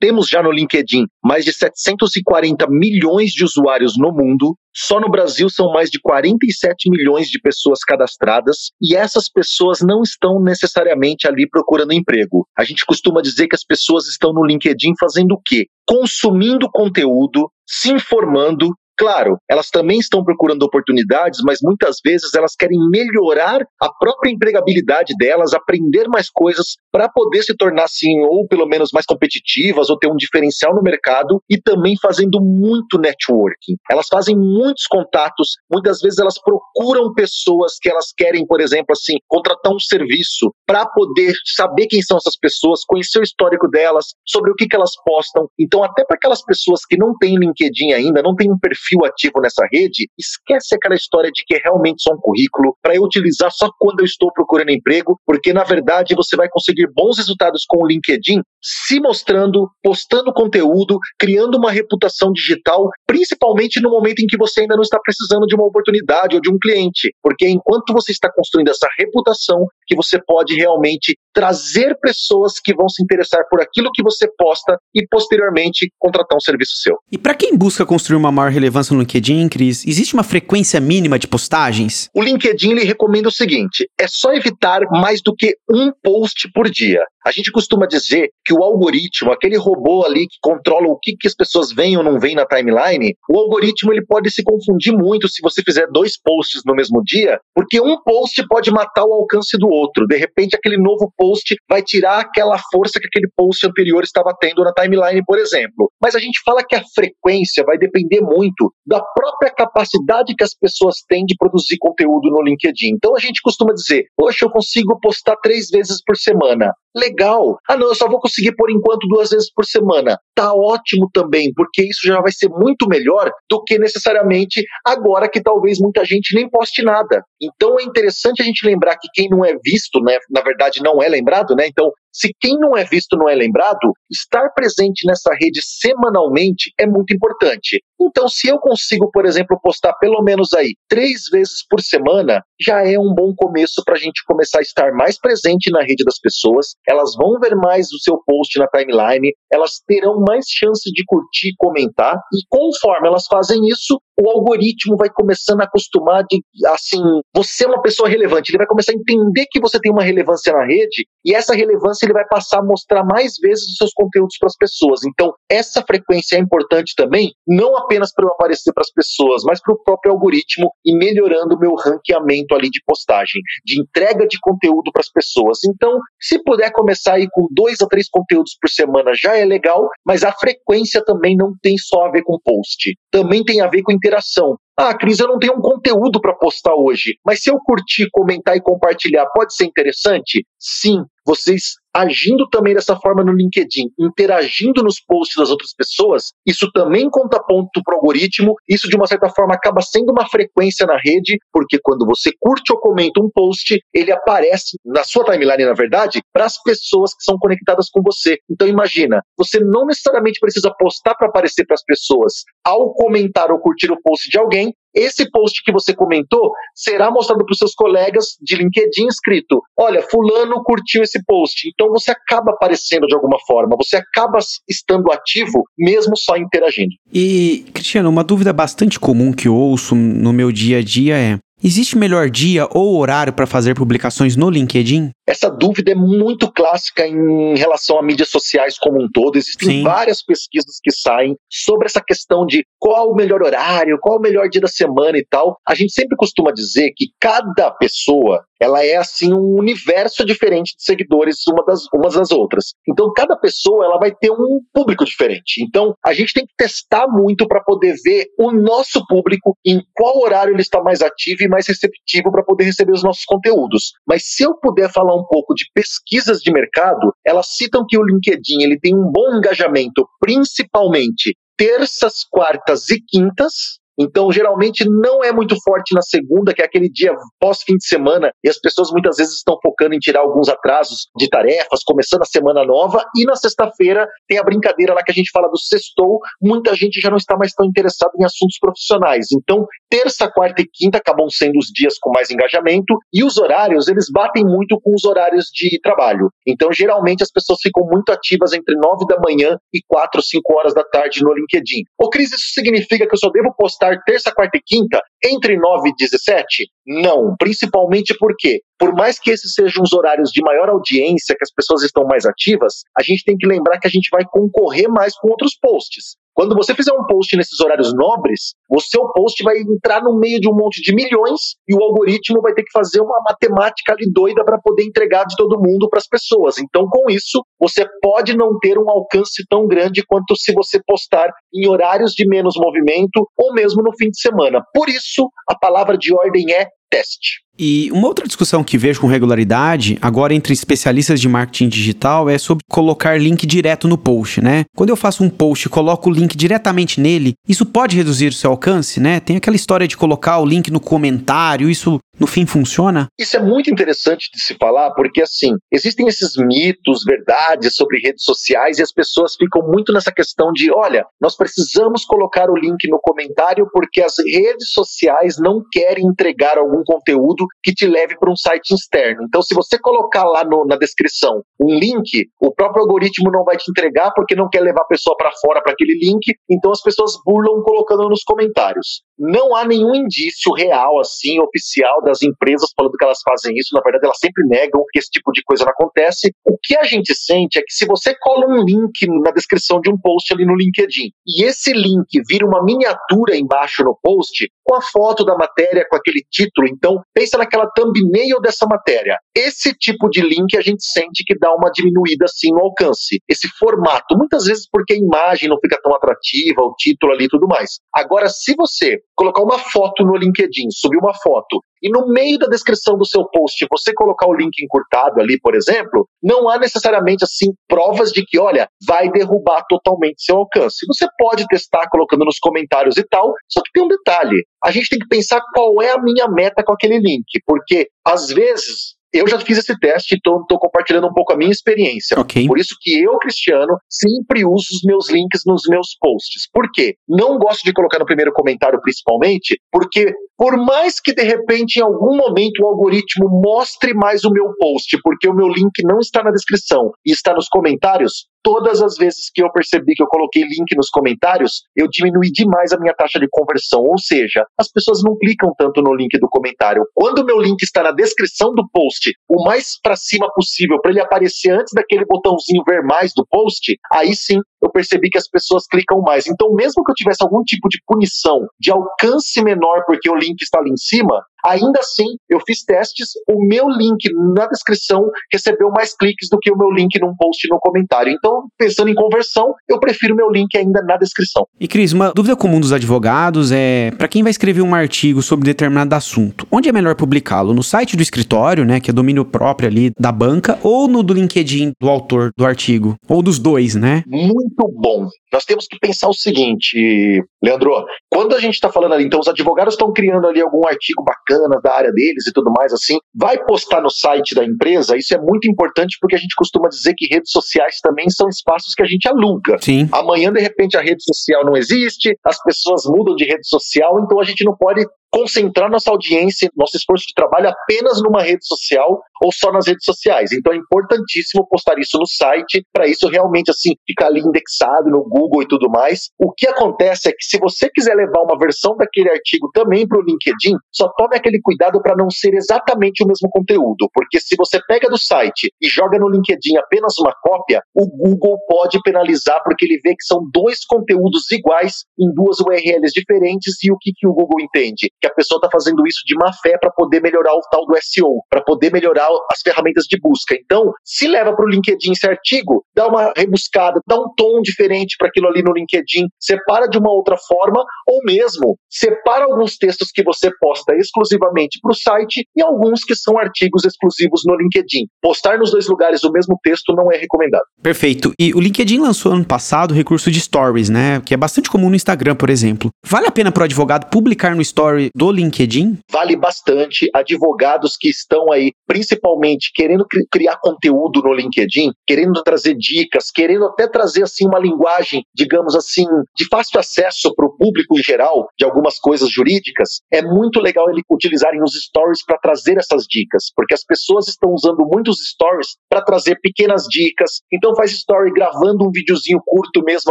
temos 0.00 0.28
já 0.28 0.42
no 0.42 0.50
LinkedIn 0.50 1.04
mais 1.22 1.44
de 1.44 1.52
740 1.52 2.66
milhões 2.70 3.30
de 3.32 3.44
usuários 3.44 3.98
no 3.98 4.10
mundo. 4.12 4.56
Só 4.74 4.98
no 4.98 5.10
Brasil 5.10 5.48
são 5.50 5.70
mais 5.72 5.90
de 5.90 6.00
47 6.00 6.90
milhões 6.90 7.28
de 7.28 7.38
pessoas 7.38 7.80
cadastradas 7.80 8.70
e 8.80 8.96
essas 8.96 9.28
pessoas 9.28 9.80
não 9.80 10.02
estão 10.02 10.42
necessariamente 10.42 11.28
ali 11.28 11.48
procurando 11.48 11.92
emprego. 11.92 12.46
A 12.58 12.64
gente 12.64 12.84
costuma 12.86 13.20
dizer 13.20 13.46
que 13.46 13.54
as 13.54 13.64
pessoas 13.64 14.06
estão 14.06 14.32
no 14.32 14.44
LinkedIn 14.44 14.94
fazendo 14.98 15.32
o 15.32 15.40
quê? 15.44 15.66
Consumindo 15.86 16.70
conteúdo, 16.70 17.50
se 17.66 17.92
informando 17.92 18.70
Claro, 18.98 19.38
elas 19.48 19.68
também 19.68 19.98
estão 19.98 20.24
procurando 20.24 20.62
oportunidades, 20.62 21.40
mas 21.44 21.58
muitas 21.62 21.96
vezes 22.04 22.32
elas 22.34 22.54
querem 22.56 22.78
melhorar 22.90 23.60
a 23.80 23.92
própria 23.92 24.30
empregabilidade 24.30 25.12
delas, 25.18 25.52
aprender 25.52 26.08
mais 26.08 26.30
coisas 26.30 26.76
para 26.90 27.06
poder 27.06 27.42
se 27.42 27.54
tornar 27.54 27.84
assim, 27.84 28.20
ou 28.22 28.48
pelo 28.48 28.66
menos 28.66 28.90
mais 28.92 29.04
competitivas, 29.04 29.90
ou 29.90 29.98
ter 29.98 30.10
um 30.10 30.16
diferencial 30.16 30.74
no 30.74 30.82
mercado 30.82 31.42
e 31.50 31.60
também 31.60 31.94
fazendo 32.00 32.40
muito 32.40 32.98
networking. 32.98 33.76
Elas 33.90 34.06
fazem 34.10 34.34
muitos 34.34 34.86
contatos, 34.86 35.56
muitas 35.70 36.00
vezes 36.00 36.18
elas 36.18 36.40
procuram 36.40 36.65
pessoas 37.14 37.74
que 37.80 37.88
elas 37.88 38.12
querem, 38.16 38.46
por 38.46 38.60
exemplo, 38.60 38.92
assim, 38.92 39.14
contratar 39.28 39.72
um 39.72 39.78
serviço 39.78 40.52
para 40.66 40.86
poder 40.86 41.32
saber 41.56 41.86
quem 41.86 42.02
são 42.02 42.16
essas 42.16 42.36
pessoas, 42.36 42.80
conhecer 42.86 43.18
o 43.18 43.22
histórico 43.22 43.68
delas, 43.68 44.06
sobre 44.26 44.50
o 44.50 44.54
que, 44.54 44.66
que 44.66 44.76
elas 44.76 44.92
postam. 45.04 45.48
Então, 45.58 45.82
até 45.82 46.04
para 46.04 46.16
aquelas 46.16 46.42
pessoas 46.42 46.80
que 46.88 46.96
não 46.96 47.16
têm 47.18 47.38
LinkedIn 47.38 47.92
ainda, 47.92 48.22
não 48.22 48.34
têm 48.34 48.50
um 48.50 48.58
perfil 48.58 49.04
ativo 49.04 49.40
nessa 49.40 49.66
rede, 49.72 50.08
esquece 50.18 50.74
aquela 50.74 50.94
história 50.94 51.30
de 51.32 51.42
que 51.46 51.54
é 51.54 51.60
realmente 51.62 52.02
só 52.02 52.12
um 52.12 52.20
currículo 52.20 52.76
para 52.82 52.94
eu 52.94 53.02
utilizar 53.02 53.50
só 53.50 53.68
quando 53.78 54.00
eu 54.00 54.04
estou 54.04 54.32
procurando 54.32 54.70
emprego, 54.70 55.18
porque 55.24 55.52
na 55.52 55.64
verdade 55.64 56.14
você 56.14 56.36
vai 56.36 56.48
conseguir 56.48 56.88
bons 56.94 57.18
resultados 57.18 57.64
com 57.66 57.82
o 57.82 57.86
LinkedIn 57.86 58.40
se 58.68 58.98
mostrando, 58.98 59.70
postando 59.80 60.32
conteúdo, 60.32 60.98
criando 61.16 61.56
uma 61.56 61.70
reputação 61.70 62.32
digital, 62.32 62.88
principalmente 63.06 63.80
no 63.80 63.90
momento 63.90 64.18
em 64.18 64.26
que 64.26 64.36
você 64.36 64.62
ainda 64.62 64.74
não 64.74 64.82
está 64.82 64.98
precisando 64.98 65.46
de 65.46 65.54
uma 65.54 65.66
oportunidade 65.66 66.34
ou 66.34 66.42
de 66.42 66.50
um 66.50 66.58
cliente, 66.60 67.14
porque 67.22 67.48
enquanto 67.48 67.92
você 67.92 68.10
está 68.10 68.28
construindo 68.34 68.68
essa 68.68 68.88
reputação, 68.98 69.66
que 69.86 69.96
você 69.96 70.20
pode 70.22 70.54
realmente 70.54 71.16
trazer 71.32 71.96
pessoas 72.00 72.54
que 72.58 72.74
vão 72.74 72.88
se 72.88 73.02
interessar 73.02 73.44
por 73.50 73.60
aquilo 73.60 73.90
que 73.92 74.02
você 74.02 74.26
posta 74.38 74.78
e 74.94 75.06
posteriormente 75.06 75.90
contratar 75.98 76.36
um 76.36 76.40
serviço 76.40 76.72
seu. 76.76 76.96
E 77.12 77.18
para 77.18 77.34
quem 77.34 77.56
busca 77.56 77.84
construir 77.84 78.16
uma 78.16 78.32
maior 78.32 78.50
relevância 78.50 78.94
no 78.94 79.00
LinkedIn, 79.00 79.48
Cris? 79.48 79.86
Existe 79.86 80.14
uma 80.14 80.22
frequência 80.22 80.80
mínima 80.80 81.18
de 81.18 81.26
postagens? 81.26 82.08
O 82.14 82.22
LinkedIn 82.22 82.70
ele 82.70 82.84
recomenda 82.84 83.28
o 83.28 83.32
seguinte: 83.32 83.88
é 84.00 84.06
só 84.08 84.32
evitar 84.32 84.80
mais 84.90 85.20
do 85.22 85.34
que 85.34 85.56
um 85.70 85.92
post 86.02 86.50
por 86.52 86.70
dia. 86.70 87.04
A 87.26 87.32
gente 87.32 87.50
costuma 87.50 87.86
dizer 87.86 88.30
que 88.44 88.54
o 88.54 88.62
algoritmo, 88.62 89.32
aquele 89.32 89.56
robô 89.56 90.04
ali 90.06 90.28
que 90.28 90.36
controla 90.40 90.86
o 90.86 90.96
que, 90.96 91.16
que 91.18 91.26
as 91.26 91.34
pessoas 91.34 91.72
veem 91.72 91.96
ou 91.96 92.04
não 92.04 92.20
veem 92.20 92.36
na 92.36 92.46
timeline, 92.46 93.14
o 93.28 93.38
algoritmo 93.38 93.92
ele 93.92 94.06
pode 94.06 94.30
se 94.30 94.44
confundir 94.44 94.92
muito 94.92 95.28
se 95.28 95.42
você 95.42 95.60
fizer 95.60 95.88
dois 95.90 96.16
posts 96.16 96.62
no 96.64 96.72
mesmo 96.72 97.02
dia, 97.04 97.40
porque 97.52 97.80
um 97.80 98.00
post 98.00 98.46
pode 98.46 98.70
matar 98.70 99.04
o 99.04 99.12
alcance 99.12 99.58
do 99.58 99.68
outro. 99.68 99.75
De 100.08 100.16
repente, 100.16 100.56
aquele 100.56 100.76
novo 100.76 101.12
post 101.16 101.56
vai 101.68 101.82
tirar 101.82 102.20
aquela 102.20 102.58
força 102.70 102.98
que 103.00 103.06
aquele 103.06 103.28
post 103.36 103.66
anterior 103.66 104.02
estava 104.02 104.34
tendo 104.38 104.62
na 104.62 104.72
timeline, 104.72 105.22
por 105.24 105.38
exemplo. 105.38 105.90
Mas 106.00 106.14
a 106.14 106.18
gente 106.18 106.40
fala 106.44 106.64
que 106.64 106.74
a 106.74 106.82
frequência 106.94 107.64
vai 107.64 107.78
depender 107.78 108.20
muito 108.20 108.72
da 108.86 109.00
própria 109.00 109.50
capacidade 109.50 110.34
que 110.36 110.44
as 110.44 110.54
pessoas 110.54 110.96
têm 111.08 111.24
de 111.24 111.34
produzir 111.36 111.76
conteúdo 111.78 112.30
no 112.30 112.42
LinkedIn. 112.42 112.94
Então 112.94 113.16
a 113.16 113.20
gente 113.20 113.40
costuma 113.42 113.72
dizer, 113.72 114.04
poxa, 114.16 114.44
eu 114.44 114.50
consigo 114.50 114.98
postar 115.00 115.36
três 115.36 115.68
vezes 115.68 116.02
por 116.04 116.16
semana 116.16 116.72
legal. 116.96 117.58
Ah, 117.68 117.76
não, 117.76 117.88
eu 117.88 117.94
só 117.94 118.08
vou 118.08 118.18
conseguir 118.18 118.54
por 118.56 118.70
enquanto 118.70 119.06
duas 119.06 119.28
vezes 119.28 119.52
por 119.52 119.64
semana. 119.66 120.18
Tá 120.34 120.54
ótimo 120.54 121.08
também, 121.12 121.52
porque 121.54 121.82
isso 121.82 122.06
já 122.06 122.20
vai 122.20 122.32
ser 122.32 122.48
muito 122.48 122.88
melhor 122.88 123.30
do 123.50 123.62
que 123.62 123.78
necessariamente 123.78 124.64
agora 124.84 125.28
que 125.28 125.42
talvez 125.42 125.78
muita 125.78 126.04
gente 126.04 126.34
nem 126.34 126.48
poste 126.48 126.82
nada. 126.82 127.22
Então 127.40 127.78
é 127.78 127.82
interessante 127.82 128.40
a 128.40 128.44
gente 128.44 128.66
lembrar 128.66 128.96
que 128.96 129.08
quem 129.12 129.28
não 129.28 129.44
é 129.44 129.54
visto, 129.66 130.00
né, 130.00 130.16
na 130.30 130.40
verdade 130.42 130.80
não 130.82 131.02
é 131.02 131.08
lembrado, 131.08 131.56
né? 131.56 131.66
Então 131.66 131.90
se 132.16 132.32
quem 132.40 132.58
não 132.58 132.74
é 132.74 132.82
visto 132.82 133.14
não 133.16 133.28
é 133.28 133.34
lembrado, 133.34 133.92
estar 134.10 134.48
presente 134.54 135.06
nessa 135.06 135.30
rede 135.38 135.60
semanalmente 135.62 136.72
é 136.80 136.86
muito 136.86 137.14
importante. 137.14 137.82
Então, 138.00 138.26
se 138.26 138.48
eu 138.48 138.58
consigo, 138.58 139.10
por 139.10 139.26
exemplo, 139.26 139.58
postar 139.62 139.92
pelo 139.94 140.22
menos 140.22 140.54
aí 140.54 140.74
três 140.88 141.28
vezes 141.30 141.66
por 141.68 141.80
semana, 141.80 142.42
já 142.58 142.86
é 142.86 142.98
um 142.98 143.12
bom 143.14 143.34
começo 143.36 143.82
para 143.84 143.96
a 143.96 143.98
gente 143.98 144.24
começar 144.26 144.60
a 144.60 144.62
estar 144.62 144.92
mais 144.92 145.18
presente 145.18 145.70
na 145.70 145.80
rede 145.80 146.04
das 146.04 146.18
pessoas. 146.18 146.68
Elas 146.88 147.14
vão 147.16 147.38
ver 147.38 147.54
mais 147.54 147.86
o 147.92 147.98
seu 147.98 148.18
post 148.24 148.58
na 148.58 148.66
timeline, 148.68 149.32
elas 149.52 149.80
terão 149.86 150.18
mais 150.26 150.46
chance 150.48 150.90
de 150.90 151.04
curtir, 151.06 151.52
comentar, 151.58 152.16
e 152.32 152.38
conforme 152.48 153.08
elas 153.08 153.26
fazem 153.26 153.60
isso, 153.66 154.00
o 154.18 154.30
algoritmo 154.30 154.96
vai 154.96 155.10
começando 155.10 155.60
a 155.60 155.64
acostumar 155.64 156.24
de, 156.24 156.40
assim, 156.68 157.02
você 157.34 157.64
é 157.64 157.68
uma 157.68 157.82
pessoa 157.82 158.08
relevante, 158.08 158.50
ele 158.50 158.58
vai 158.58 158.66
começar 158.66 158.92
a 158.92 158.94
entender 158.94 159.46
que 159.50 159.60
você 159.60 159.78
tem 159.78 159.92
uma 159.92 160.02
relevância 160.02 160.52
na 160.52 160.64
rede, 160.64 161.06
e 161.24 161.34
essa 161.34 161.54
relevância 161.54 162.05
ele 162.06 162.14
vai 162.14 162.26
passar 162.26 162.60
a 162.60 162.64
mostrar 162.64 163.04
mais 163.04 163.34
vezes 163.40 163.64
os 163.64 163.76
seus 163.76 163.92
conteúdos 163.92 164.36
para 164.38 164.48
as 164.48 164.56
pessoas. 164.56 165.00
Então, 165.04 165.32
essa 165.50 165.82
frequência 165.82 166.36
é 166.36 166.40
importante 166.40 166.94
também, 166.96 167.32
não 167.46 167.76
apenas 167.76 168.12
para 168.12 168.24
eu 168.24 168.32
aparecer 168.32 168.72
para 168.72 168.82
as 168.82 168.90
pessoas, 168.90 169.42
mas 169.44 169.60
para 169.60 169.74
o 169.74 169.82
próprio 169.82 170.12
algoritmo 170.12 170.70
e 170.84 170.96
melhorando 170.96 171.54
o 171.54 171.58
meu 171.58 171.74
ranqueamento 171.74 172.54
ali 172.54 172.70
de 172.70 172.82
postagem, 172.84 173.40
de 173.64 173.80
entrega 173.80 174.26
de 174.26 174.38
conteúdo 174.40 174.90
para 174.92 175.00
as 175.00 175.10
pessoas. 175.10 175.58
Então, 175.64 175.98
se 176.20 176.42
puder 176.42 176.70
começar 176.72 177.14
aí 177.14 177.26
com 177.30 177.46
dois 177.50 177.80
a 177.80 177.86
três 177.86 178.08
conteúdos 178.08 178.56
por 178.60 178.68
semana, 178.68 179.12
já 179.14 179.36
é 179.36 179.44
legal, 179.44 179.88
mas 180.04 180.22
a 180.22 180.32
frequência 180.32 181.02
também 181.04 181.36
não 181.36 181.52
tem 181.62 181.76
só 181.78 182.06
a 182.06 182.10
ver 182.10 182.22
com 182.22 182.38
post, 182.42 182.94
também 183.10 183.44
tem 183.44 183.60
a 183.60 183.68
ver 183.68 183.82
com 183.82 183.92
interação. 183.92 184.56
Ah, 184.78 184.94
Cris, 184.94 185.18
eu 185.18 185.28
não 185.28 185.38
tenho 185.38 185.54
um 185.54 185.60
conteúdo 185.60 186.20
para 186.20 186.34
postar 186.34 186.74
hoje, 186.74 187.18
mas 187.24 187.42
se 187.42 187.50
eu 187.50 187.58
curtir, 187.64 188.08
comentar 188.12 188.54
e 188.56 188.60
compartilhar, 188.60 189.24
pode 189.32 189.54
ser 189.54 189.64
interessante? 189.64 190.44
Sim, 190.58 191.02
vocês 191.26 191.74
agindo 191.96 192.46
também 192.50 192.74
dessa 192.74 192.94
forma 192.96 193.24
no 193.24 193.32
LinkedIn, 193.32 193.90
interagindo 193.98 194.82
nos 194.82 195.00
posts 195.00 195.36
das 195.36 195.48
outras 195.50 195.72
pessoas, 195.74 196.32
isso 196.46 196.70
também 196.72 197.08
conta 197.08 197.42
ponto 197.42 197.82
para 197.82 197.94
o 197.94 197.96
algoritmo. 197.96 198.54
Isso, 198.68 198.86
de 198.86 198.96
uma 198.96 199.06
certa 199.06 199.30
forma, 199.30 199.54
acaba 199.54 199.80
sendo 199.80 200.12
uma 200.12 200.28
frequência 200.28 200.86
na 200.86 200.98
rede, 201.02 201.38
porque 201.50 201.78
quando 201.82 202.04
você 202.04 202.30
curte 202.38 202.70
ou 202.70 202.78
comenta 202.78 203.20
um 203.20 203.30
post, 203.32 203.80
ele 203.94 204.12
aparece 204.12 204.76
na 204.84 205.02
sua 205.04 205.24
timeline, 205.24 205.64
na 205.64 205.72
verdade, 205.72 206.20
para 206.32 206.44
as 206.44 206.60
pessoas 206.62 207.14
que 207.14 207.24
são 207.24 207.38
conectadas 207.38 207.88
com 207.90 208.02
você. 208.02 208.36
Então, 208.50 208.68
imagina, 208.68 209.22
você 209.36 209.58
não 209.58 209.86
necessariamente 209.86 210.38
precisa 210.38 210.70
postar 210.78 211.14
para 211.14 211.28
aparecer 211.28 211.64
para 211.64 211.74
as 211.74 211.82
pessoas. 211.82 212.44
Ao 212.62 212.92
comentar 212.92 213.50
ou 213.50 213.58
curtir 213.58 213.90
o 213.90 214.00
post 214.02 214.28
de 214.28 214.38
alguém, 214.38 214.74
esse 214.96 215.30
post 215.30 215.62
que 215.62 215.70
você 215.70 215.94
comentou 215.94 216.50
será 216.74 217.10
mostrado 217.10 217.44
para 217.44 217.52
os 217.52 217.58
seus 217.58 217.74
colegas 217.74 218.36
de 218.40 218.56
LinkedIn 218.56 219.06
escrito: 219.06 219.62
olha, 219.78 220.02
fulano 220.02 220.62
curtiu 220.64 221.02
esse 221.02 221.22
post. 221.24 221.68
Então 221.68 221.90
você 221.90 222.10
acaba 222.10 222.52
aparecendo 222.52 223.06
de 223.06 223.14
alguma 223.14 223.36
forma, 223.46 223.76
você 223.76 223.96
acaba 223.96 224.38
estando 224.68 225.12
ativo 225.12 225.64
mesmo 225.78 226.16
só 226.16 226.36
interagindo. 226.36 226.94
E, 227.12 227.66
Cristiano, 227.74 228.08
uma 228.08 228.24
dúvida 228.24 228.52
bastante 228.52 228.98
comum 228.98 229.32
que 229.32 229.48
eu 229.48 229.54
ouço 229.54 229.94
no 229.94 230.32
meu 230.32 230.50
dia 230.50 230.78
a 230.78 230.82
dia 230.82 231.16
é: 231.18 231.38
Existe 231.62 231.96
melhor 231.96 232.28
dia 232.28 232.68
ou 232.70 232.98
horário 232.98 233.32
para 233.32 233.46
fazer 233.46 233.74
publicações 233.74 234.36
no 234.36 234.50
LinkedIn? 234.50 235.10
Essa 235.26 235.50
dúvida 235.50 235.90
é 235.90 235.94
muito 235.94 236.52
clássica 236.52 237.06
em 237.06 237.56
relação 237.56 237.98
a 237.98 238.02
mídias 238.02 238.28
sociais 238.28 238.78
como 238.78 239.02
um 239.02 239.08
todo. 239.12 239.36
Existem 239.36 239.68
Sim. 239.68 239.82
várias 239.82 240.22
pesquisas 240.22 240.78
que 240.82 240.92
saem 240.92 241.34
sobre 241.50 241.86
essa 241.86 242.00
questão 242.00 242.46
de 242.46 242.64
qual 242.78 243.10
o 243.10 243.16
melhor 243.16 243.42
horário, 243.42 243.98
qual 244.00 244.18
o 244.18 244.22
melhor 244.22 244.48
dia 244.48 244.60
da 244.60 244.68
semana 244.68 245.18
e 245.18 245.26
tal. 245.28 245.56
A 245.66 245.74
gente 245.74 245.92
sempre 245.92 246.16
costuma 246.16 246.52
dizer 246.52 246.92
que 246.94 247.06
cada 247.18 247.70
pessoa 247.70 248.44
ela 248.60 248.84
é 248.84 248.96
assim 248.96 249.32
um 249.32 249.58
universo 249.58 250.24
diferente 250.24 250.74
de 250.76 250.84
seguidores 250.84 251.46
uma 251.48 251.64
das, 251.64 251.86
umas 251.92 252.14
das 252.14 252.30
outras. 252.30 252.74
Então 252.88 253.12
cada 253.14 253.36
pessoa 253.36 253.84
ela 253.84 253.98
vai 253.98 254.14
ter 254.14 254.30
um 254.30 254.60
público 254.72 255.04
diferente. 255.04 255.62
Então 255.62 255.94
a 256.04 256.12
gente 256.12 256.32
tem 256.32 256.46
que 256.46 256.54
testar 256.56 257.06
muito 257.08 257.46
para 257.48 257.62
poder 257.62 257.94
ver 258.02 258.26
o 258.38 258.52
nosso 258.52 259.04
público 259.06 259.56
em 259.64 259.82
qual 259.94 260.18
horário 260.18 260.54
ele 260.54 260.62
está 260.62 260.82
mais 260.82 261.02
ativo 261.02 261.42
e 261.42 261.48
mais 261.48 261.55
receptivo 261.64 262.30
para 262.30 262.44
poder 262.44 262.64
receber 262.64 262.92
os 262.92 263.02
nossos 263.02 263.24
conteúdos. 263.24 263.92
Mas 264.06 264.24
se 264.26 264.42
eu 264.42 264.54
puder 264.58 264.90
falar 264.92 265.14
um 265.14 265.24
pouco 265.24 265.54
de 265.54 265.64
pesquisas 265.72 266.40
de 266.40 266.52
mercado, 266.52 267.12
elas 267.24 267.54
citam 267.56 267.86
que 267.88 267.96
o 267.96 268.04
LinkedIn 268.04 268.62
ele 268.62 268.78
tem 268.78 268.94
um 268.94 269.10
bom 269.10 269.36
engajamento, 269.36 270.06
principalmente 270.20 271.36
terças, 271.56 272.24
quartas 272.30 272.90
e 272.90 273.00
quintas, 273.00 273.78
então, 273.98 274.30
geralmente 274.30 274.84
não 274.88 275.24
é 275.24 275.32
muito 275.32 275.56
forte 275.62 275.94
na 275.94 276.02
segunda, 276.02 276.52
que 276.52 276.62
é 276.62 276.64
aquele 276.64 276.88
dia 276.88 277.14
pós-fim 277.40 277.76
de 277.76 277.86
semana, 277.86 278.30
e 278.44 278.48
as 278.48 278.58
pessoas 278.58 278.90
muitas 278.90 279.16
vezes 279.16 279.34
estão 279.34 279.58
focando 279.62 279.94
em 279.94 279.98
tirar 279.98 280.20
alguns 280.20 280.48
atrasos 280.48 281.08
de 281.16 281.28
tarefas, 281.28 281.80
começando 281.84 282.22
a 282.22 282.26
semana 282.26 282.64
nova, 282.64 283.04
e 283.16 283.24
na 283.24 283.34
sexta-feira 283.34 284.06
tem 284.28 284.38
a 284.38 284.42
brincadeira 284.42 284.94
lá 284.94 285.02
que 285.02 285.10
a 285.10 285.14
gente 285.14 285.30
fala 285.32 285.48
do 285.48 285.58
sextou, 285.58 286.18
muita 286.40 286.74
gente 286.74 287.00
já 287.00 287.10
não 287.10 287.16
está 287.16 287.36
mais 287.36 287.52
tão 287.52 287.66
interessada 287.66 288.12
em 288.18 288.24
assuntos 288.24 288.58
profissionais. 288.60 289.26
Então, 289.32 289.66
terça, 289.90 290.30
quarta 290.30 290.62
e 290.62 290.68
quinta 290.72 290.98
acabam 290.98 291.28
sendo 291.30 291.58
os 291.58 291.66
dias 291.66 291.94
com 292.00 292.10
mais 292.10 292.30
engajamento, 292.30 292.94
e 293.12 293.24
os 293.24 293.38
horários, 293.38 293.88
eles 293.88 294.06
batem 294.12 294.44
muito 294.44 294.78
com 294.82 294.92
os 294.94 295.04
horários 295.04 295.46
de 295.52 295.80
trabalho. 295.80 296.28
Então, 296.46 296.72
geralmente 296.72 297.22
as 297.22 297.30
pessoas 297.30 297.58
ficam 297.62 297.86
muito 297.86 298.10
ativas 298.10 298.52
entre 298.52 298.74
nove 298.76 299.06
da 299.06 299.16
manhã 299.18 299.56
e 299.72 299.80
quatro, 299.86 300.22
cinco 300.22 300.58
horas 300.58 300.74
da 300.74 300.84
tarde 300.84 301.22
no 301.22 301.32
LinkedIn. 301.32 301.82
Ô, 301.98 302.08
Cris, 302.10 302.32
isso 302.32 302.52
significa 302.52 303.06
que 303.06 303.14
eu 303.14 303.18
só 303.18 303.30
devo 303.30 303.54
postar 303.56 303.85
estar 303.94 304.02
terça, 304.04 304.32
quarta 304.32 304.56
e 304.56 304.62
quinta 304.64 305.00
entre 305.24 305.56
9 305.56 305.88
e 305.90 305.94
17? 305.98 306.68
Não, 306.86 307.34
principalmente 307.38 308.14
porque, 308.18 308.60
por 308.78 308.94
mais 308.94 309.18
que 309.18 309.30
esses 309.30 309.52
sejam 309.54 309.82
os 309.82 309.92
horários 309.92 310.30
de 310.30 310.42
maior 310.42 310.68
audiência, 310.68 311.34
que 311.36 311.44
as 311.44 311.52
pessoas 311.52 311.82
estão 311.82 312.04
mais 312.04 312.24
ativas, 312.24 312.82
a 312.96 313.02
gente 313.02 313.24
tem 313.24 313.36
que 313.36 313.46
lembrar 313.46 313.78
que 313.78 313.86
a 313.86 313.90
gente 313.90 314.08
vai 314.10 314.24
concorrer 314.24 314.88
mais 314.88 315.16
com 315.16 315.28
outros 315.28 315.56
posts. 315.60 316.16
Quando 316.36 316.54
você 316.54 316.74
fizer 316.74 316.92
um 316.92 317.06
post 317.06 317.34
nesses 317.34 317.58
horários 317.60 317.94
nobres, 317.94 318.52
o 318.70 318.78
seu 318.78 319.10
post 319.12 319.42
vai 319.42 319.56
entrar 319.56 320.02
no 320.02 320.18
meio 320.18 320.38
de 320.38 320.46
um 320.46 320.54
monte 320.54 320.82
de 320.82 320.94
milhões 320.94 321.56
e 321.66 321.74
o 321.74 321.82
algoritmo 321.82 322.42
vai 322.42 322.52
ter 322.52 322.62
que 322.62 322.70
fazer 322.70 323.00
uma 323.00 323.22
matemática 323.26 323.94
ali 323.94 324.04
doida 324.12 324.44
para 324.44 324.60
poder 324.60 324.84
entregar 324.84 325.24
de 325.24 325.34
todo 325.34 325.58
mundo 325.58 325.88
para 325.88 325.98
as 325.98 326.06
pessoas. 326.06 326.58
Então, 326.58 326.86
com 326.90 327.10
isso, 327.10 327.42
você 327.58 327.86
pode 328.02 328.36
não 328.36 328.58
ter 328.58 328.78
um 328.78 328.90
alcance 328.90 329.46
tão 329.48 329.66
grande 329.66 330.04
quanto 330.06 330.36
se 330.36 330.52
você 330.52 330.78
postar 330.86 331.32
em 331.54 331.66
horários 331.66 332.12
de 332.12 332.28
menos 332.28 332.54
movimento 332.58 333.26
ou 333.34 333.54
mesmo 333.54 333.82
no 333.82 333.96
fim 333.96 334.10
de 334.10 334.20
semana. 334.20 334.60
Por 334.74 334.90
isso, 334.90 335.30
a 335.48 335.58
palavra 335.58 335.96
de 335.96 336.14
ordem 336.14 336.52
é 336.52 336.68
teste. 336.90 337.46
E 337.58 337.90
uma 337.90 338.06
outra 338.06 338.26
discussão 338.26 338.62
que 338.62 338.76
vejo 338.76 339.00
com 339.00 339.06
regularidade, 339.06 339.96
agora 340.02 340.34
entre 340.34 340.52
especialistas 340.52 341.20
de 341.20 341.28
marketing 341.28 341.68
digital, 341.68 342.28
é 342.28 342.36
sobre 342.36 342.62
colocar 342.68 343.18
link 343.18 343.46
direto 343.46 343.88
no 343.88 343.96
post, 343.96 344.42
né? 344.42 344.64
Quando 344.76 344.90
eu 344.90 344.96
faço 344.96 345.24
um 345.24 345.30
post 345.30 345.66
e 345.66 345.70
coloco 345.70 346.10
o 346.10 346.12
link 346.12 346.36
diretamente 346.36 347.00
nele, 347.00 347.34
isso 347.48 347.64
pode 347.64 347.96
reduzir 347.96 348.28
o 348.28 348.32
seu 348.32 348.50
alcance, 348.50 349.00
né? 349.00 349.20
Tem 349.20 349.36
aquela 349.36 349.56
história 349.56 349.88
de 349.88 349.96
colocar 349.96 350.38
o 350.38 350.44
link 350.44 350.70
no 350.70 350.80
comentário, 350.80 351.70
isso 351.70 351.98
no 352.18 352.26
fim 352.26 352.46
funciona? 352.46 353.08
Isso 353.18 353.36
é 353.36 353.40
muito 353.40 353.70
interessante 353.70 354.30
de 354.32 354.40
se 354.40 354.54
falar, 354.54 354.92
porque 354.92 355.22
assim, 355.22 355.54
existem 355.70 356.06
esses 356.06 356.36
mitos, 356.36 357.04
verdades 357.04 357.76
sobre 357.76 358.00
redes 358.00 358.24
sociais 358.24 358.78
e 358.78 358.82
as 358.82 358.92
pessoas 358.92 359.34
ficam 359.34 359.62
muito 359.66 359.92
nessa 359.92 360.12
questão 360.12 360.52
de, 360.52 360.72
olha, 360.72 361.04
nós 361.20 361.36
precisamos 361.36 362.04
colocar 362.04 362.50
o 362.50 362.56
link 362.56 362.88
no 362.88 362.98
comentário 363.00 363.68
porque 363.72 364.02
as 364.02 364.14
redes 364.18 364.72
sociais 364.72 365.36
não 365.38 365.62
querem 365.70 366.06
entregar 366.06 366.58
algum 366.58 366.82
conteúdo 366.84 367.46
que 367.62 367.72
te 367.72 367.86
leve 367.86 368.16
para 368.18 368.30
um 368.30 368.36
site 368.36 368.72
externo. 368.72 369.24
Então, 369.24 369.42
se 369.42 369.54
você 369.54 369.78
colocar 369.78 370.24
lá 370.24 370.44
no, 370.44 370.64
na 370.64 370.76
descrição 370.76 371.42
um 371.60 371.74
link, 371.74 372.28
o 372.40 372.54
próprio 372.54 372.82
algoritmo 372.82 373.30
não 373.30 373.44
vai 373.44 373.56
te 373.56 373.70
entregar 373.70 374.12
porque 374.14 374.34
não 374.34 374.48
quer 374.48 374.60
levar 374.60 374.82
a 374.82 374.86
pessoa 374.86 375.16
para 375.16 375.30
fora 375.40 375.62
para 375.62 375.72
aquele 375.72 375.98
link, 375.98 376.34
então 376.50 376.70
as 376.70 376.82
pessoas 376.82 377.12
burlam 377.24 377.62
colocando 377.62 378.08
nos 378.08 378.22
comentários. 378.22 379.02
Não 379.18 379.54
há 379.56 379.64
nenhum 379.64 379.94
indício 379.94 380.52
real, 380.52 381.00
assim, 381.00 381.40
oficial 381.40 382.02
das 382.06 382.22
empresas 382.22 382.70
falando 382.74 382.96
que 382.96 383.04
elas 383.04 383.18
fazem 383.22 383.54
isso. 383.56 383.74
Na 383.74 383.82
verdade, 383.82 384.06
elas 384.06 384.18
sempre 384.18 384.46
negam 384.46 384.84
que 384.92 384.98
esse 384.98 385.10
tipo 385.10 385.32
de 385.32 385.42
coisa 385.42 385.64
não 385.64 385.72
acontece. 385.72 386.30
O 386.46 386.56
que 386.62 386.76
a 386.76 386.84
gente 386.84 387.14
sente 387.14 387.58
é 387.58 387.62
que 387.62 387.72
se 387.72 387.84
você 387.84 388.14
cola 388.14 388.46
um 388.46 388.64
link 388.64 389.06
na 389.22 389.32
descrição 389.32 389.80
de 389.80 389.90
um 389.90 389.98
post 389.98 390.32
ali 390.32 390.46
no 390.46 390.54
LinkedIn 390.54 391.10
e 391.26 391.44
esse 391.44 391.72
link 391.72 392.06
vira 392.28 392.46
uma 392.46 392.62
miniatura 392.62 393.36
embaixo 393.36 393.82
no 393.82 393.98
post 394.00 394.48
com 394.64 394.74
a 394.74 394.82
foto 394.82 395.24
da 395.24 395.36
matéria, 395.36 395.86
com 395.88 395.96
aquele 395.96 396.24
título, 396.30 396.68
então 396.68 397.00
pensa 397.14 397.38
naquela 397.38 397.70
thumbnail 397.70 398.40
dessa 398.40 398.66
matéria. 398.66 399.16
Esse 399.34 399.72
tipo 399.72 400.08
de 400.08 400.20
link 400.20 400.56
a 400.56 400.60
gente 400.60 400.84
sente 400.84 401.24
que 401.24 401.38
dá 401.38 401.52
uma 401.54 401.70
diminuída 401.70 402.24
assim 402.24 402.50
no 402.52 402.60
alcance. 402.60 403.20
Esse 403.28 403.48
formato, 403.58 404.16
muitas 404.16 404.44
vezes 404.44 404.68
porque 404.70 404.94
a 404.94 404.96
imagem 404.96 405.48
não 405.48 405.58
fica 405.60 405.80
tão 405.82 405.94
atrativa, 405.94 406.62
o 406.62 406.74
título 406.76 407.12
ali 407.12 407.24
e 407.24 407.28
tudo 407.28 407.46
mais. 407.46 407.78
Agora, 407.94 408.28
se 408.28 408.54
você 408.56 408.98
colocar 409.14 409.42
uma 409.42 409.58
foto 409.58 410.04
no 410.04 410.16
LinkedIn, 410.16 410.70
subir 410.70 410.98
uma 410.98 411.14
foto, 411.14 411.60
e 411.82 411.90
no 411.90 412.08
meio 412.08 412.38
da 412.38 412.46
descrição 412.46 412.96
do 412.96 413.06
seu 413.06 413.24
post 413.28 413.66
você 413.70 413.92
colocar 413.92 414.26
o 414.26 414.34
link 414.34 414.52
encurtado 414.62 415.20
ali, 415.20 415.38
por 415.40 415.54
exemplo, 415.54 416.08
não 416.22 416.48
há 416.48 416.58
necessariamente 416.58 417.24
assim 417.24 417.52
provas 417.68 418.10
de 418.10 418.24
que, 418.24 418.38
olha, 418.38 418.68
vai 418.86 419.10
derrubar 419.10 419.64
totalmente 419.68 420.22
seu 420.22 420.36
alcance. 420.36 420.86
Você 420.86 421.06
pode 421.18 421.46
testar 421.46 421.88
colocando 421.90 422.24
nos 422.24 422.38
comentários 422.38 422.96
e 422.96 423.04
tal, 423.04 423.32
só 423.48 423.60
que 423.62 423.70
tem 423.72 423.82
um 423.82 423.88
detalhe. 423.88 424.44
A 424.64 424.70
gente 424.70 424.88
tem 424.88 424.98
que 424.98 425.08
pensar 425.08 425.40
qual 425.54 425.80
é 425.82 425.92
a 425.92 426.02
minha 426.02 426.28
meta 426.28 426.62
com 426.64 426.72
aquele 426.72 426.98
link, 426.98 427.26
porque 427.46 427.88
às 428.04 428.28
vezes 428.28 428.96
eu 429.16 429.28
já 429.28 429.38
fiz 429.40 429.58
esse 429.58 429.78
teste 429.78 430.14
e 430.14 430.18
estou 430.18 430.58
compartilhando 430.58 431.06
um 431.06 431.12
pouco 431.12 431.32
a 431.32 431.36
minha 431.36 431.50
experiência. 431.50 432.18
Okay. 432.20 432.46
Por 432.46 432.58
isso 432.58 432.76
que 432.80 433.02
eu, 433.02 433.16
Cristiano, 433.18 433.76
sempre 433.88 434.44
uso 434.44 434.66
os 434.72 434.82
meus 434.84 435.10
links 435.10 435.42
nos 435.46 435.62
meus 435.68 435.96
posts. 436.00 436.48
Por 436.52 436.70
quê? 436.72 436.94
Não 437.08 437.38
gosto 437.38 437.64
de 437.64 437.72
colocar 437.72 437.98
no 437.98 438.06
primeiro 438.06 438.32
comentário, 438.32 438.80
principalmente, 438.80 439.60
porque 439.70 440.12
por 440.36 440.56
mais 440.56 441.00
que 441.00 441.14
de 441.14 441.22
repente 441.22 441.78
em 441.78 441.82
algum 441.82 442.16
momento 442.16 442.60
o 442.60 442.66
algoritmo 442.66 443.28
mostre 443.28 443.94
mais 443.94 444.24
o 444.24 444.30
meu 444.30 444.52
post, 444.58 444.98
porque 445.02 445.28
o 445.28 445.34
meu 445.34 445.48
link 445.48 445.82
não 445.82 445.98
está 445.98 446.22
na 446.22 446.30
descrição 446.30 446.90
e 447.04 447.12
está 447.12 447.32
nos 447.32 447.48
comentários, 447.48 448.26
todas 448.46 448.80
as 448.80 448.94
vezes 448.94 449.28
que 449.34 449.42
eu 449.42 449.50
percebi 449.50 449.92
que 449.96 450.02
eu 450.04 450.06
coloquei 450.06 450.44
link 450.44 450.76
nos 450.76 450.88
comentários, 450.88 451.64
eu 451.74 451.88
diminui 451.90 452.30
demais 452.30 452.72
a 452.72 452.78
minha 452.78 452.94
taxa 452.94 453.18
de 453.18 453.26
conversão. 453.28 453.80
Ou 453.82 453.98
seja, 453.98 454.46
as 454.56 454.70
pessoas 454.70 455.02
não 455.02 455.18
clicam 455.18 455.52
tanto 455.58 455.82
no 455.82 455.92
link 455.92 456.16
do 456.20 456.28
comentário. 456.28 456.84
Quando 456.94 457.18
o 457.22 457.24
meu 457.24 457.40
link 457.40 457.60
está 457.60 457.82
na 457.82 457.90
descrição 457.90 458.54
do 458.54 458.62
post, 458.72 459.10
o 459.28 459.42
mais 459.44 459.80
para 459.82 459.96
cima 459.96 460.30
possível, 460.32 460.80
para 460.80 460.92
ele 460.92 461.00
aparecer 461.00 461.50
antes 461.50 461.72
daquele 461.74 462.04
botãozinho 462.04 462.62
ver 462.64 462.84
mais 462.84 463.12
do 463.16 463.26
post, 463.28 463.76
aí 463.92 464.14
sim 464.14 464.38
eu 464.62 464.70
percebi 464.70 465.10
que 465.10 465.18
as 465.18 465.28
pessoas 465.28 465.66
clicam 465.66 466.00
mais. 466.00 466.28
Então, 466.28 466.54
mesmo 466.54 466.84
que 466.84 466.90
eu 466.92 466.94
tivesse 466.94 467.24
algum 467.24 467.42
tipo 467.42 467.68
de 467.68 467.78
punição 467.84 468.46
de 468.60 468.70
alcance 468.70 469.42
menor 469.42 469.82
porque 469.86 470.08
o 470.08 470.14
link 470.14 470.40
está 470.40 470.60
ali 470.60 470.70
em 470.70 470.76
cima, 470.76 471.20
Ainda 471.46 471.78
assim, 471.78 472.04
eu 472.28 472.40
fiz 472.44 472.64
testes, 472.64 473.10
o 473.28 473.46
meu 473.46 473.68
link 473.68 474.12
na 474.34 474.46
descrição 474.46 475.08
recebeu 475.32 475.70
mais 475.70 475.96
cliques 475.96 476.28
do 476.28 476.38
que 476.38 476.50
o 476.50 476.56
meu 476.56 476.70
link 476.70 476.98
num 477.00 477.14
post 477.16 477.46
no 477.48 477.58
comentário. 477.60 478.12
Então, 478.12 478.48
pensando 478.58 478.88
em 478.88 478.94
conversão, 478.94 479.54
eu 479.68 479.78
prefiro 479.78 480.16
meu 480.16 480.28
link 480.28 480.56
ainda 480.56 480.82
na 480.82 480.96
descrição. 480.96 481.46
E 481.60 481.68
Cris, 481.68 481.92
uma 481.92 482.12
dúvida 482.12 482.34
comum 482.34 482.58
dos 482.58 482.72
advogados 482.72 483.52
é 483.52 483.92
para 483.96 484.08
quem 484.08 484.22
vai 484.22 484.30
escrever 484.30 484.62
um 484.62 484.74
artigo 484.74 485.22
sobre 485.22 485.44
determinado 485.44 485.94
assunto, 485.94 486.46
onde 486.50 486.68
é 486.68 486.72
melhor 486.72 486.96
publicá-lo? 486.96 487.54
No 487.54 487.62
site 487.62 487.96
do 487.96 488.02
escritório, 488.02 488.64
né, 488.64 488.80
que 488.80 488.90
é 488.90 488.92
domínio 488.92 489.24
próprio 489.24 489.68
ali 489.68 489.92
da 489.98 490.10
banca, 490.10 490.58
ou 490.62 490.88
no 490.88 491.02
do 491.02 491.14
LinkedIn 491.14 491.72
do 491.80 491.88
autor 491.88 492.30
do 492.36 492.44
artigo? 492.44 492.96
Ou 493.08 493.22
dos 493.22 493.38
dois, 493.38 493.76
né? 493.76 494.02
Muito 494.06 494.68
bom. 494.74 495.08
Nós 495.36 495.44
temos 495.44 495.66
que 495.66 495.78
pensar 495.78 496.08
o 496.08 496.14
seguinte, 496.14 497.22
Leandro, 497.44 497.84
quando 498.10 498.34
a 498.34 498.40
gente 498.40 498.54
está 498.54 498.72
falando 498.72 498.94
ali, 498.94 499.04
então 499.04 499.20
os 499.20 499.28
advogados 499.28 499.74
estão 499.74 499.92
criando 499.92 500.26
ali 500.26 500.40
algum 500.40 500.66
artigo 500.66 501.04
bacana 501.04 501.60
da 501.62 501.74
área 501.74 501.92
deles 501.92 502.26
e 502.26 502.32
tudo 502.32 502.50
mais 502.56 502.72
assim, 502.72 502.96
vai 503.14 503.36
postar 503.44 503.82
no 503.82 503.90
site 503.90 504.34
da 504.34 504.42
empresa, 504.42 504.96
isso 504.96 505.14
é 505.14 505.18
muito 505.18 505.46
importante 505.46 505.98
porque 506.00 506.16
a 506.16 506.18
gente 506.18 506.34
costuma 506.34 506.70
dizer 506.70 506.94
que 506.96 507.06
redes 507.12 507.30
sociais 507.30 507.80
também 507.82 508.08
são 508.08 508.30
espaços 508.30 508.72
que 508.74 508.82
a 508.82 508.86
gente 508.86 509.06
aluga. 509.06 509.58
Sim. 509.60 509.86
Amanhã, 509.92 510.32
de 510.32 510.40
repente, 510.40 510.74
a 510.74 510.80
rede 510.80 511.04
social 511.04 511.44
não 511.44 511.54
existe, 511.54 512.18
as 512.24 512.42
pessoas 512.42 512.84
mudam 512.86 513.14
de 513.14 513.26
rede 513.26 513.46
social, 513.46 514.00
então 514.02 514.18
a 514.18 514.24
gente 514.24 514.42
não 514.42 514.56
pode 514.56 514.86
concentrar 515.16 515.70
nossa 515.70 515.90
audiência, 515.90 516.50
nosso 516.54 516.76
esforço 516.76 517.06
de 517.06 517.14
trabalho 517.14 517.48
apenas 517.48 518.02
numa 518.02 518.20
rede 518.20 518.46
social 518.46 519.00
ou 519.24 519.32
só 519.32 519.50
nas 519.50 519.66
redes 519.66 519.82
sociais. 519.82 520.30
Então 520.30 520.52
é 520.52 520.56
importantíssimo 520.56 521.48
postar 521.48 521.78
isso 521.78 521.96
no 521.98 522.06
site, 522.06 522.62
para 522.70 522.86
isso 522.86 523.08
realmente 523.08 523.50
assim 523.50 523.72
ficar 523.86 524.08
ali 524.08 524.20
indexado 524.20 524.90
no 524.90 525.02
Google 525.08 525.42
e 525.42 525.48
tudo 525.48 525.70
mais. 525.70 526.10
O 526.18 526.30
que 526.36 526.46
acontece 526.46 527.08
é 527.08 527.12
que 527.12 527.24
se 527.24 527.38
você 527.38 527.70
quiser 527.70 527.94
levar 527.94 528.20
uma 528.20 528.38
versão 528.38 528.76
daquele 528.76 529.08
artigo 529.08 529.48
também 529.54 529.88
para 529.88 529.98
o 529.98 530.02
LinkedIn, 530.02 530.54
só 530.70 530.90
tome 530.98 531.16
aquele 531.16 531.40
cuidado 531.42 531.80
para 531.80 531.96
não 531.96 532.10
ser 532.10 532.34
exatamente 532.34 533.02
o 533.02 533.06
mesmo 533.06 533.30
conteúdo, 533.30 533.88
porque 533.94 534.20
se 534.20 534.36
você 534.36 534.60
pega 534.68 534.86
do 534.90 534.98
site 534.98 535.50
e 535.62 535.66
joga 535.66 535.98
no 535.98 536.10
LinkedIn 536.10 536.58
apenas 536.58 536.92
uma 536.98 537.14
cópia, 537.22 537.62
o 537.74 537.86
Google 537.88 538.36
pode 538.46 538.78
penalizar 538.82 539.40
porque 539.42 539.64
ele 539.64 539.80
vê 539.82 539.92
que 539.92 540.04
são 540.04 540.20
dois 540.30 540.66
conteúdos 540.66 541.30
iguais 541.32 541.84
em 541.98 542.12
duas 542.12 542.38
URLs 542.40 542.92
diferentes 542.92 543.54
e 543.64 543.72
o 543.72 543.78
que, 543.80 543.92
que 543.96 544.06
o 544.06 544.12
Google 544.12 544.40
entende? 544.40 544.90
Que 545.06 545.12
a 545.12 545.14
pessoa 545.14 545.38
está 545.38 545.48
fazendo 545.52 545.86
isso 545.86 546.00
de 546.04 546.16
má 546.16 546.32
fé 546.42 546.58
para 546.60 546.70
poder 546.70 547.00
melhorar 547.00 547.32
o 547.32 547.40
tal 547.48 547.64
do 547.64 547.76
SEO, 547.80 548.22
para 548.28 548.42
poder 548.42 548.72
melhorar 548.72 549.06
as 549.32 549.40
ferramentas 549.40 549.84
de 549.84 549.96
busca. 550.00 550.34
Então, 550.34 550.72
se 550.84 551.06
leva 551.06 551.32
para 551.34 551.44
o 551.44 551.48
LinkedIn 551.48 551.92
esse 551.92 552.08
artigo, 552.08 552.64
dá 552.74 552.88
uma 552.88 553.12
rebuscada, 553.16 553.80
dá 553.86 553.94
um 553.94 554.08
tom 554.16 554.40
diferente 554.42 554.96
para 554.98 555.06
aquilo 555.06 555.28
ali 555.28 555.42
no 555.42 555.52
LinkedIn, 555.52 556.08
separa 556.18 556.66
de 556.66 556.76
uma 556.76 556.90
outra 556.90 557.16
forma, 557.16 557.64
ou 557.86 558.00
mesmo 558.04 558.58
separa 558.68 559.24
alguns 559.24 559.56
textos 559.56 559.90
que 559.94 560.02
você 560.02 560.28
posta 560.40 560.74
exclusivamente 560.74 561.60
para 561.62 561.70
o 561.70 561.74
site 561.74 562.26
e 562.34 562.42
alguns 562.42 562.82
que 562.82 562.96
são 562.96 563.16
artigos 563.16 563.64
exclusivos 563.64 564.22
no 564.26 564.34
LinkedIn. 564.36 564.86
Postar 565.00 565.38
nos 565.38 565.52
dois 565.52 565.68
lugares 565.68 566.02
o 566.02 566.10
mesmo 566.10 566.36
texto 566.42 566.74
não 566.74 566.90
é 566.90 566.96
recomendado. 566.96 567.44
Perfeito. 567.62 568.12
E 568.18 568.34
o 568.34 568.40
LinkedIn 568.40 568.80
lançou 568.80 569.12
ano 569.12 569.24
passado 569.24 569.70
o 569.70 569.74
recurso 569.74 570.10
de 570.10 570.20
stories, 570.20 570.68
né? 570.68 571.00
Que 571.04 571.14
é 571.14 571.16
bastante 571.16 571.48
comum 571.48 571.70
no 571.70 571.76
Instagram, 571.76 572.16
por 572.16 572.28
exemplo. 572.28 572.70
Vale 572.84 573.06
a 573.06 573.12
pena 573.12 573.30
para 573.30 573.42
o 573.42 573.44
advogado 573.44 573.88
publicar 573.90 574.34
no 574.34 574.42
story 574.42 574.90
do 574.96 575.12
LinkedIn? 575.12 575.78
Vale 575.92 576.16
bastante. 576.16 576.88
Advogados 576.94 577.76
que 577.78 577.90
estão 577.90 578.32
aí, 578.32 578.52
principalmente 578.66 579.50
querendo 579.54 579.84
criar 580.10 580.38
conteúdo 580.40 581.02
no 581.02 581.12
LinkedIn, 581.12 581.70
querendo 581.86 582.22
trazer 582.22 582.54
dicas, 582.54 583.10
querendo 583.14 583.44
até 583.44 583.68
trazer 583.68 584.04
assim 584.04 584.26
uma 584.26 584.38
linguagem, 584.38 585.02
digamos 585.14 585.54
assim, 585.54 585.84
de 586.16 586.26
fácil 586.30 586.58
acesso 586.58 587.14
para 587.14 587.26
o 587.26 587.36
público 587.36 587.78
em 587.78 587.82
geral, 587.82 588.26
de 588.38 588.46
algumas 588.46 588.78
coisas 588.78 589.10
jurídicas, 589.10 589.80
é 589.92 590.00
muito 590.00 590.40
legal 590.40 590.70
ele 590.70 590.80
utilizarem 590.90 591.42
os 591.42 591.52
stories 591.52 592.02
para 592.02 592.16
trazer 592.18 592.56
essas 592.56 592.84
dicas, 592.88 593.24
porque 593.36 593.52
as 593.52 593.64
pessoas 593.64 594.08
estão 594.08 594.32
usando 594.32 594.64
muitos 594.64 594.96
stories 595.10 595.58
para 595.68 595.82
trazer 595.82 596.18
pequenas 596.22 596.62
dicas. 596.70 597.20
Então 597.30 597.54
faz 597.54 597.70
story 597.72 598.10
gravando 598.12 598.66
um 598.66 598.70
videozinho 598.72 599.20
curto 599.26 599.62
mesmo 599.62 599.90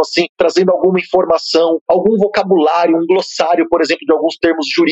assim, 0.00 0.26
trazendo 0.36 0.72
alguma 0.72 0.98
informação, 0.98 1.78
algum 1.86 2.16
vocabulário, 2.16 2.96
um 2.96 3.06
glossário, 3.06 3.68
por 3.70 3.80
exemplo, 3.80 4.04
de 4.04 4.12
alguns 4.12 4.36
termos 4.36 4.66
jurídicos. 4.74 4.85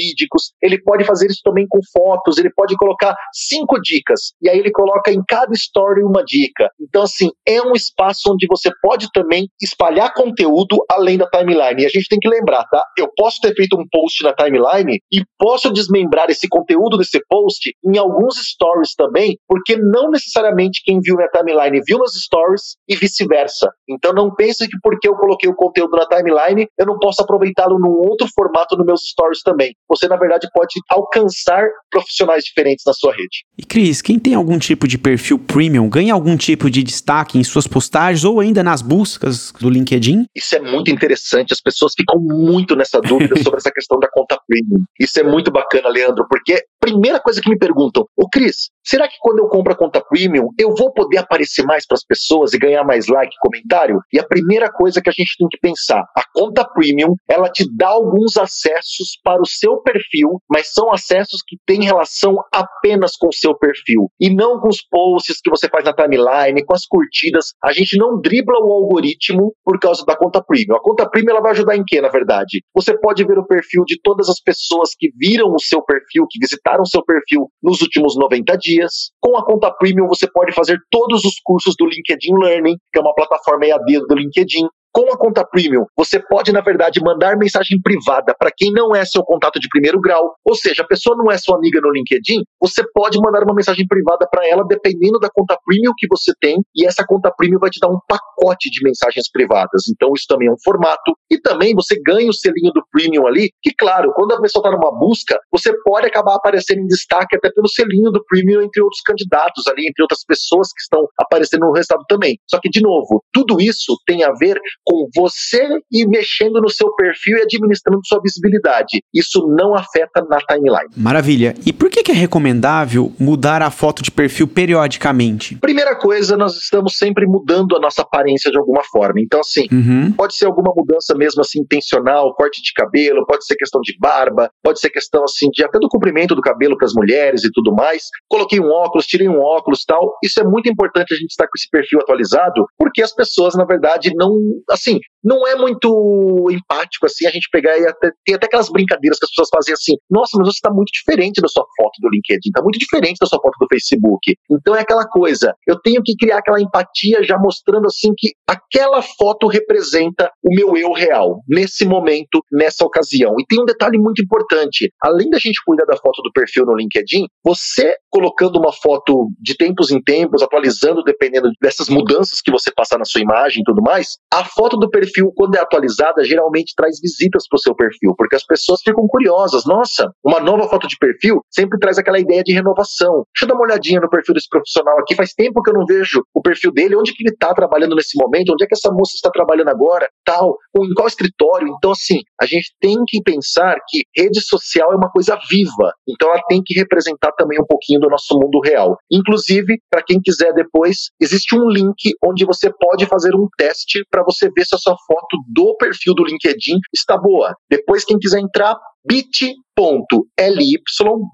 Ele 0.62 0.80
pode 0.82 1.04
fazer 1.04 1.26
isso 1.26 1.40
também 1.44 1.66
com 1.68 1.78
fotos, 1.92 2.38
ele 2.38 2.50
pode 2.54 2.76
colocar 2.76 3.14
cinco 3.32 3.80
dicas 3.80 4.32
e 4.40 4.48
aí 4.48 4.58
ele 4.58 4.70
coloca 4.70 5.12
em 5.12 5.22
cada 5.26 5.52
story 5.52 6.02
uma 6.02 6.24
dica. 6.24 6.68
Então 6.80 7.02
assim, 7.02 7.30
é 7.46 7.60
um 7.62 7.72
espaço 7.72 8.32
onde 8.32 8.46
você 8.46 8.70
pode 8.82 9.08
também 9.12 9.48
espalhar 9.60 10.12
conteúdo 10.14 10.76
além 10.90 11.18
da 11.18 11.28
timeline. 11.28 11.82
E 11.82 11.86
a 11.86 11.88
gente 11.88 12.08
tem 12.08 12.18
que 12.18 12.28
lembrar, 12.28 12.64
tá? 12.64 12.82
Eu 12.98 13.08
posso 13.16 13.40
ter 13.40 13.54
feito 13.54 13.76
um 13.76 13.86
post 13.90 14.22
na 14.22 14.32
timeline 14.32 14.98
e 15.12 15.22
posso 15.38 15.70
desmembrar 15.72 16.30
esse 16.30 16.48
conteúdo 16.48 16.96
desse 16.96 17.20
post 17.28 17.74
em 17.84 17.98
alguns 17.98 18.36
stories 18.36 18.94
também, 18.94 19.38
porque 19.48 19.76
não 19.76 20.10
necessariamente 20.10 20.82
quem 20.84 21.00
viu 21.00 21.16
minha 21.16 21.28
timeline 21.28 21.82
viu 21.86 21.98
nos 21.98 22.14
stories 22.14 22.76
e 22.88 22.96
vice-versa. 22.96 23.70
Então 23.88 24.12
não 24.12 24.34
pense 24.34 24.68
que 24.68 24.78
porque 24.82 25.08
eu 25.08 25.16
coloquei 25.16 25.48
o 25.48 25.54
conteúdo 25.54 25.96
na 25.96 26.06
timeline, 26.06 26.66
eu 26.78 26.86
não 26.86 26.98
posso 26.98 27.22
aproveitá-lo 27.22 27.78
num 27.78 28.08
outro 28.08 28.26
formato 28.34 28.76
nos 28.76 28.86
meus 28.86 29.00
stories 29.08 29.42
também. 29.42 29.74
Você, 29.88 30.08
na 30.08 30.16
verdade, 30.16 30.48
pode 30.52 30.74
alcançar 30.88 31.66
profissionais 31.90 32.44
diferentes 32.44 32.84
na 32.86 32.92
sua 32.92 33.12
rede. 33.12 33.44
E 33.58 33.64
Cris, 33.64 34.00
quem 34.00 34.18
tem 34.18 34.34
algum 34.34 34.58
tipo 34.58 34.88
de 34.88 34.98
perfil 34.98 35.38
premium 35.38 35.88
ganha 35.88 36.14
algum 36.14 36.36
tipo 36.36 36.70
de 36.70 36.82
destaque 36.82 37.38
em 37.38 37.44
suas 37.44 37.66
postagens 37.66 38.24
ou 38.24 38.40
ainda 38.40 38.62
nas 38.62 38.82
buscas 38.82 39.52
do 39.52 39.68
LinkedIn? 39.68 40.26
Isso 40.34 40.54
é 40.54 40.60
muito 40.60 40.90
interessante. 40.90 41.52
As 41.52 41.60
pessoas 41.60 41.92
ficam 41.96 42.20
muito 42.20 42.74
nessa 42.74 43.00
dúvida 43.00 43.36
sobre 43.42 43.58
essa 43.58 43.70
questão 43.70 43.98
da 43.98 44.08
conta 44.10 44.38
premium. 44.46 44.84
Isso 44.98 45.18
é 45.20 45.22
muito 45.22 45.50
bacana, 45.50 45.88
Leandro, 45.88 46.26
porque 46.28 46.62
primeira 46.84 47.18
coisa 47.18 47.40
que 47.40 47.48
me 47.48 47.56
perguntam, 47.56 48.04
o 48.14 48.28
Cris, 48.28 48.68
será 48.84 49.08
que 49.08 49.16
quando 49.18 49.38
eu 49.38 49.48
compro 49.48 49.72
a 49.72 49.76
conta 49.76 50.04
premium, 50.06 50.50
eu 50.58 50.74
vou 50.74 50.92
poder 50.92 51.16
aparecer 51.16 51.64
mais 51.64 51.86
para 51.86 51.94
as 51.94 52.04
pessoas 52.04 52.52
e 52.52 52.58
ganhar 52.58 52.84
mais 52.84 53.08
like 53.08 53.34
e 53.34 53.40
comentário? 53.40 54.00
E 54.12 54.18
a 54.18 54.26
primeira 54.26 54.70
coisa 54.70 55.00
que 55.00 55.08
a 55.08 55.12
gente 55.12 55.34
tem 55.38 55.48
que 55.48 55.58
pensar, 55.58 56.04
a 56.14 56.22
conta 56.34 56.62
premium, 56.62 57.14
ela 57.26 57.48
te 57.48 57.64
dá 57.74 57.88
alguns 57.88 58.36
acessos 58.36 59.18
para 59.24 59.40
o 59.40 59.46
seu 59.46 59.78
perfil, 59.78 60.42
mas 60.46 60.74
são 60.74 60.92
acessos 60.92 61.40
que 61.46 61.56
têm 61.64 61.84
relação 61.84 62.36
apenas 62.52 63.16
com 63.16 63.28
o 63.28 63.32
seu 63.32 63.56
perfil 63.56 64.10
e 64.20 64.28
não 64.28 64.60
com 64.60 64.68
os 64.68 64.82
posts 64.82 65.40
que 65.42 65.48
você 65.48 65.70
faz 65.70 65.86
na 65.86 65.94
timeline, 65.94 66.62
com 66.66 66.74
as 66.74 66.84
curtidas. 66.84 67.54
A 67.64 67.72
gente 67.72 67.96
não 67.96 68.20
dribla 68.20 68.58
o 68.60 68.70
algoritmo 68.70 69.54
por 69.64 69.80
causa 69.80 70.04
da 70.04 70.14
conta 70.14 70.44
premium. 70.44 70.76
A 70.76 70.82
conta 70.82 71.08
premium 71.08 71.30
ela 71.30 71.40
vai 71.40 71.52
ajudar 71.52 71.76
em 71.76 71.84
quê, 71.86 72.02
na 72.02 72.10
verdade? 72.10 72.62
Você 72.74 72.94
pode 72.98 73.24
ver 73.24 73.38
o 73.38 73.46
perfil 73.46 73.84
de 73.86 73.98
todas 74.02 74.28
as 74.28 74.38
pessoas 74.38 74.90
que 74.98 75.08
viram 75.16 75.48
o 75.48 75.58
seu 75.58 75.82
perfil, 75.82 76.26
que 76.28 76.38
visitaram 76.38 76.73
o 76.80 76.86
seu 76.86 77.04
perfil 77.04 77.48
nos 77.62 77.80
últimos 77.80 78.16
90 78.16 78.56
dias. 78.58 79.10
Com 79.20 79.36
a 79.36 79.44
conta 79.44 79.70
premium 79.70 80.06
você 80.06 80.30
pode 80.30 80.52
fazer 80.52 80.78
todos 80.90 81.24
os 81.24 81.34
cursos 81.42 81.74
do 81.78 81.86
LinkedIn 81.86 82.34
Learning, 82.38 82.76
que 82.92 82.98
é 82.98 83.02
uma 83.02 83.14
plataforma 83.14 83.66
EAD 83.66 84.06
do 84.08 84.14
LinkedIn. 84.14 84.66
Com 84.94 85.12
a 85.12 85.18
conta 85.18 85.44
premium, 85.44 85.84
você 85.98 86.20
pode, 86.20 86.52
na 86.52 86.60
verdade, 86.60 87.00
mandar 87.02 87.36
mensagem 87.36 87.82
privada 87.82 88.32
para 88.38 88.52
quem 88.56 88.70
não 88.70 88.94
é 88.94 89.04
seu 89.04 89.24
contato 89.24 89.58
de 89.58 89.66
primeiro 89.68 90.00
grau. 90.00 90.36
Ou 90.44 90.54
seja, 90.54 90.82
a 90.82 90.86
pessoa 90.86 91.16
não 91.16 91.32
é 91.32 91.36
sua 91.36 91.56
amiga 91.56 91.80
no 91.80 91.90
LinkedIn, 91.90 92.44
você 92.60 92.80
pode 92.94 93.18
mandar 93.18 93.42
uma 93.42 93.56
mensagem 93.56 93.84
privada 93.88 94.24
para 94.30 94.46
ela, 94.48 94.64
dependendo 94.64 95.18
da 95.18 95.28
conta 95.34 95.58
premium 95.66 95.90
que 95.98 96.06
você 96.08 96.30
tem, 96.40 96.62
e 96.76 96.86
essa 96.86 97.04
conta 97.04 97.32
premium 97.36 97.58
vai 97.58 97.70
te 97.70 97.80
dar 97.80 97.88
um 97.88 97.98
pacote 98.06 98.70
de 98.70 98.84
mensagens 98.84 99.28
privadas. 99.32 99.82
Então, 99.90 100.12
isso 100.14 100.26
também 100.28 100.46
é 100.46 100.52
um 100.52 100.62
formato. 100.62 101.10
E 101.28 101.40
também 101.40 101.74
você 101.74 102.00
ganha 102.00 102.30
o 102.30 102.32
selinho 102.32 102.70
do 102.72 102.84
premium 102.92 103.26
ali, 103.26 103.50
que, 103.60 103.74
claro, 103.76 104.12
quando 104.14 104.30
a 104.32 104.40
pessoa 104.40 104.62
está 104.62 104.70
numa 104.70 104.96
busca, 104.96 105.36
você 105.50 105.72
pode 105.82 106.06
acabar 106.06 106.36
aparecendo 106.36 106.78
em 106.78 106.86
destaque 106.86 107.34
até 107.36 107.50
pelo 107.50 107.66
selinho 107.66 108.12
do 108.12 108.24
premium 108.26 108.62
entre 108.62 108.80
outros 108.80 109.02
candidatos 109.02 109.66
ali, 109.66 109.88
entre 109.88 110.04
outras 110.04 110.22
pessoas 110.24 110.68
que 110.68 110.82
estão 110.82 111.04
aparecendo 111.18 111.66
no 111.66 111.72
resultado 111.72 112.04
também. 112.06 112.38
Só 112.48 112.60
que, 112.60 112.70
de 112.70 112.80
novo, 112.80 113.24
tudo 113.32 113.60
isso 113.60 113.96
tem 114.06 114.22
a 114.22 114.32
ver 114.38 114.56
com 114.84 115.08
você 115.14 115.66
ir 115.90 116.06
mexendo 116.06 116.60
no 116.60 116.68
seu 116.68 116.94
perfil 116.94 117.38
e 117.38 117.42
administrando 117.42 118.00
sua 118.04 118.20
visibilidade. 118.20 119.02
Isso 119.12 119.46
não 119.56 119.74
afeta 119.74 120.24
na 120.28 120.38
timeline. 120.38 120.90
Maravilha. 120.96 121.54
E 121.64 121.72
por 121.72 121.90
que 121.90 122.10
é 122.10 122.14
recomendável 122.14 123.12
mudar 123.18 123.62
a 123.62 123.70
foto 123.70 124.02
de 124.02 124.10
perfil 124.10 124.46
periodicamente? 124.46 125.56
Primeira 125.56 125.96
coisa, 125.96 126.36
nós 126.36 126.56
estamos 126.56 126.98
sempre 126.98 127.26
mudando 127.26 127.76
a 127.76 127.80
nossa 127.80 128.02
aparência 128.02 128.50
de 128.50 128.58
alguma 128.58 128.82
forma. 128.84 129.20
Então, 129.20 129.40
assim, 129.40 129.66
uhum. 129.72 130.12
pode 130.12 130.36
ser 130.36 130.46
alguma 130.46 130.72
mudança 130.76 131.14
mesmo 131.16 131.40
assim 131.40 131.60
intencional, 131.60 132.34
corte 132.34 132.62
de 132.62 132.72
cabelo, 132.74 133.24
pode 133.26 133.46
ser 133.46 133.56
questão 133.56 133.80
de 133.80 133.96
barba, 133.98 134.50
pode 134.62 134.80
ser 134.80 134.90
questão 134.90 135.24
assim 135.24 135.48
de 135.50 135.64
até 135.64 135.78
do 135.78 135.88
comprimento 135.88 136.34
do 136.34 136.42
cabelo 136.42 136.76
para 136.76 136.86
as 136.86 136.94
mulheres 136.94 137.44
e 137.44 137.50
tudo 137.52 137.74
mais. 137.74 138.02
Coloquei 138.28 138.60
um 138.60 138.70
óculos, 138.70 139.06
tirei 139.06 139.28
um 139.28 139.40
óculos, 139.40 139.84
tal. 139.86 140.16
Isso 140.22 140.40
é 140.40 140.44
muito 140.44 140.68
importante 140.68 141.14
a 141.14 141.16
gente 141.16 141.30
estar 141.30 141.44
com 141.44 141.56
esse 141.56 141.68
perfil 141.70 142.00
atualizado, 142.00 142.66
porque 142.78 143.02
as 143.02 143.14
pessoas, 143.14 143.54
na 143.54 143.64
verdade, 143.64 144.12
não, 144.14 144.30
assim, 144.74 145.00
não 145.24 145.46
é 145.46 145.54
muito 145.56 146.48
empático 146.50 147.06
assim 147.06 147.26
a 147.26 147.30
gente 147.30 147.48
pegar 147.50 147.78
e 147.78 147.86
até, 147.86 148.10
tem 148.24 148.34
até 148.34 148.46
aquelas 148.46 148.68
brincadeiras 148.68 149.18
que 149.18 149.24
as 149.24 149.30
pessoas 149.30 149.48
fazem 149.48 149.72
assim, 149.72 149.92
nossa, 150.10 150.36
mas 150.36 150.48
você 150.48 150.58
está 150.58 150.70
muito 150.70 150.90
diferente 150.92 151.40
da 151.40 151.48
sua 151.48 151.64
foto 151.76 151.94
do 152.00 152.08
LinkedIn, 152.10 152.48
está 152.48 152.62
muito 152.62 152.78
diferente 152.78 153.18
da 153.20 153.26
sua 153.26 153.40
foto 153.40 153.56
do 153.58 153.66
Facebook. 153.68 154.34
Então 154.50 154.74
é 154.76 154.80
aquela 154.80 155.08
coisa, 155.08 155.54
eu 155.66 155.80
tenho 155.80 156.02
que 156.02 156.14
criar 156.16 156.38
aquela 156.38 156.60
empatia 156.60 157.22
já 157.22 157.38
mostrando 157.38 157.86
assim 157.86 158.12
que 158.16 158.32
aquela 158.46 159.02
foto 159.02 159.46
representa 159.46 160.30
o 160.42 160.54
meu 160.54 160.76
eu 160.76 160.92
real, 160.92 161.40
nesse 161.48 161.84
momento, 161.84 162.42
nessa 162.52 162.84
ocasião. 162.84 163.34
E 163.38 163.44
tem 163.46 163.60
um 163.60 163.64
detalhe 163.64 163.98
muito 163.98 164.22
importante, 164.22 164.92
além 165.02 165.30
da 165.30 165.38
gente 165.38 165.62
cuidar 165.64 165.84
da 165.84 165.96
foto 165.96 166.22
do 166.22 166.32
perfil 166.32 166.66
no 166.66 166.76
LinkedIn, 166.76 167.26
você 167.44 167.94
colocando 168.10 168.58
uma 168.58 168.72
foto 168.72 169.28
de 169.40 169.56
tempos 169.56 169.90
em 169.90 170.00
tempos, 170.02 170.42
atualizando 170.42 171.02
dependendo 171.02 171.50
dessas 171.60 171.88
mudanças 171.88 172.40
que 172.40 172.50
você 172.50 172.70
passar 172.72 172.98
na 172.98 173.04
sua 173.04 173.20
imagem 173.20 173.60
e 173.60 173.64
tudo 173.64 173.82
mais, 173.82 174.18
a 174.32 174.44
foto 174.44 174.76
do 174.76 174.88
perfil, 174.90 175.13
quando 175.34 175.56
é 175.56 175.60
atualizada, 175.60 176.24
geralmente 176.24 176.74
traz 176.76 176.98
visitas 177.00 177.46
para 177.48 177.56
o 177.56 177.60
seu 177.60 177.74
perfil, 177.74 178.14
porque 178.16 178.36
as 178.36 178.44
pessoas 178.44 178.80
ficam 178.82 179.06
curiosas. 179.06 179.64
Nossa, 179.64 180.10
uma 180.24 180.40
nova 180.40 180.68
foto 180.68 180.86
de 180.86 180.96
perfil 180.98 181.40
sempre 181.50 181.78
traz 181.78 181.98
aquela 181.98 182.18
ideia 182.18 182.42
de 182.42 182.52
renovação. 182.52 183.24
Deixa 183.34 183.44
eu 183.44 183.48
dar 183.48 183.54
uma 183.54 183.64
olhadinha 183.64 184.00
no 184.00 184.08
perfil 184.08 184.34
desse 184.34 184.48
profissional 184.48 184.98
aqui. 184.98 185.14
Faz 185.14 185.32
tempo 185.32 185.62
que 185.62 185.70
eu 185.70 185.74
não 185.74 185.84
vejo 185.86 186.22
o 186.34 186.40
perfil 186.40 186.72
dele. 186.72 186.96
Onde 186.96 187.12
que 187.12 187.22
ele 187.22 187.34
está 187.34 187.52
trabalhando 187.54 187.94
nesse 187.94 188.18
momento? 188.18 188.52
Onde 188.52 188.64
é 188.64 188.66
que 188.66 188.74
essa 188.74 188.90
moça 188.90 189.12
está 189.14 189.30
trabalhando 189.30 189.68
agora? 189.68 190.08
Tal. 190.24 190.56
Ou 190.76 190.84
em 190.84 190.94
qual 190.94 191.06
escritório? 191.06 191.68
Então, 191.76 191.92
assim, 191.92 192.20
a 192.44 192.46
gente 192.46 192.74
tem 192.80 192.96
que 193.06 193.22
pensar 193.22 193.76
que 193.88 194.02
rede 194.16 194.40
social 194.40 194.92
é 194.92 194.96
uma 194.96 195.10
coisa 195.10 195.38
viva. 195.50 195.92
Então, 196.08 196.30
ela 196.30 196.42
tem 196.48 196.62
que 196.64 196.74
representar 196.74 197.32
também 197.32 197.60
um 197.60 197.66
pouquinho 197.66 198.00
do 198.00 198.08
nosso 198.08 198.34
mundo 198.34 198.60
real. 198.62 198.96
Inclusive, 199.10 199.78
para 199.90 200.02
quem 200.02 200.20
quiser 200.20 200.52
depois, 200.52 201.10
existe 201.20 201.56
um 201.56 201.68
link 201.68 202.12
onde 202.22 202.44
você 202.44 202.70
pode 202.70 203.06
fazer 203.06 203.34
um 203.34 203.48
teste 203.56 204.04
para 204.10 204.22
você 204.22 204.50
ver 204.54 204.64
se 204.64 204.74
a 204.74 204.78
sua 204.78 204.96
foto 205.06 205.38
do 205.48 205.76
perfil 205.76 206.14
do 206.14 206.24
LinkedIn 206.24 206.78
está 206.94 207.16
boa. 207.16 207.54
Depois, 207.70 208.04
quem 208.04 208.18
quiser 208.18 208.40
entrar, 208.40 208.78
bit 209.06 209.54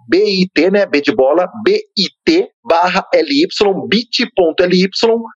bit, 0.09 0.71
né, 0.71 0.87
B 0.87 1.01
de 1.01 1.15
bola, 1.15 1.47
bit 1.65 2.51
barra 2.65 3.05
ly, 3.15 3.47
bit.ly 3.89 4.89